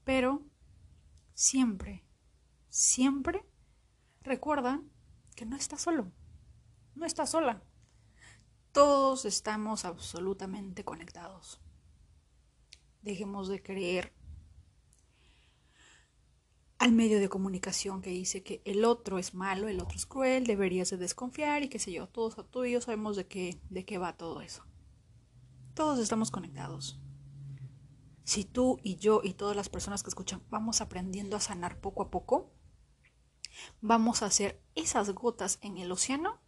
pero 0.04 0.42
siempre, 1.34 2.04
siempre 2.68 3.44
recuerda 4.24 4.82
que 5.37 5.46
no 5.46 5.56
estás 5.56 5.82
solo, 5.82 6.10
no 6.94 7.06
estás 7.06 7.30
sola. 7.30 7.62
Todos 8.72 9.24
estamos 9.24 9.84
absolutamente 9.84 10.84
conectados. 10.84 11.60
Dejemos 13.02 13.48
de 13.48 13.62
creer 13.62 14.12
al 16.78 16.92
medio 16.92 17.20
de 17.20 17.28
comunicación 17.28 18.02
que 18.02 18.10
dice 18.10 18.42
que 18.42 18.60
el 18.64 18.84
otro 18.84 19.18
es 19.18 19.32
malo, 19.32 19.68
el 19.68 19.80
otro 19.80 19.96
es 19.96 20.06
cruel, 20.06 20.44
deberías 20.44 20.90
de 20.90 20.96
desconfiar 20.96 21.62
y 21.62 21.68
qué 21.68 21.78
sé 21.78 21.92
yo. 21.92 22.08
Todos, 22.08 22.37
tú 22.50 22.64
y 22.64 22.72
yo 22.72 22.80
sabemos 22.80 23.16
de 23.16 23.26
qué, 23.26 23.60
de 23.70 23.84
qué 23.84 23.98
va 23.98 24.16
todo 24.16 24.40
eso. 24.40 24.64
Todos 25.74 25.98
estamos 25.98 26.30
conectados. 26.30 27.00
Si 28.24 28.44
tú 28.44 28.80
y 28.82 28.96
yo 28.96 29.20
y 29.22 29.34
todas 29.34 29.54
las 29.54 29.68
personas 29.68 30.02
que 30.02 30.08
escuchan 30.08 30.42
vamos 30.50 30.80
aprendiendo 30.80 31.37
a 31.37 31.40
sanar 31.40 31.80
poco 31.80 32.02
a 32.02 32.10
poco, 32.10 32.52
vamos 33.80 34.22
a 34.22 34.26
hacer 34.26 34.62
esas 34.74 35.10
gotas 35.10 35.58
en 35.62 35.78
el 35.78 35.92
océano 35.92 36.40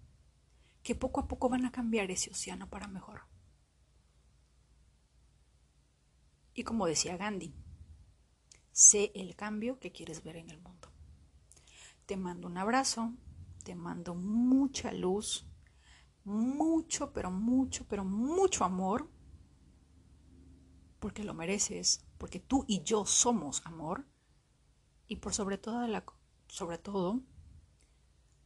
que 0.82 0.94
poco 0.94 1.20
a 1.20 1.28
poco 1.28 1.48
van 1.48 1.64
a 1.64 1.72
cambiar 1.72 2.10
ese 2.10 2.30
océano 2.30 2.70
para 2.70 2.86
mejor. 2.88 3.22
Y 6.54 6.62
como 6.62 6.86
decía 6.86 7.16
Gandhi, 7.16 7.54
sé 8.72 9.12
el 9.14 9.36
cambio 9.36 9.78
que 9.78 9.92
quieres 9.92 10.22
ver 10.22 10.36
en 10.36 10.50
el 10.50 10.58
mundo. 10.58 10.88
Te 12.06 12.16
mando 12.16 12.46
un 12.46 12.56
abrazo, 12.56 13.12
te 13.64 13.74
mando 13.74 14.14
mucha 14.14 14.92
luz, 14.92 15.46
mucho, 16.24 17.12
pero 17.12 17.30
mucho, 17.30 17.86
pero 17.88 18.04
mucho 18.04 18.64
amor, 18.64 19.10
porque 20.98 21.24
lo 21.24 21.34
mereces, 21.34 22.04
porque 22.16 22.40
tú 22.40 22.64
y 22.68 22.82
yo 22.84 23.06
somos 23.06 23.64
amor, 23.66 24.06
y 25.08 25.16
por 25.16 25.34
sobre 25.34 25.58
todo, 25.58 25.86
la, 25.86 26.04
sobre 26.56 26.78
todo 26.78 27.20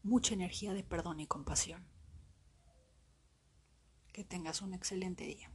mucha 0.03 0.35
energía 0.35 0.75
de 0.75 0.83
perdón 0.83 1.20
y 1.20 1.29
compasión. 1.29 1.87
Que 4.12 4.25
tengas 4.25 4.62
un 4.62 4.75
excelente 4.75 5.23
día. 5.23 5.53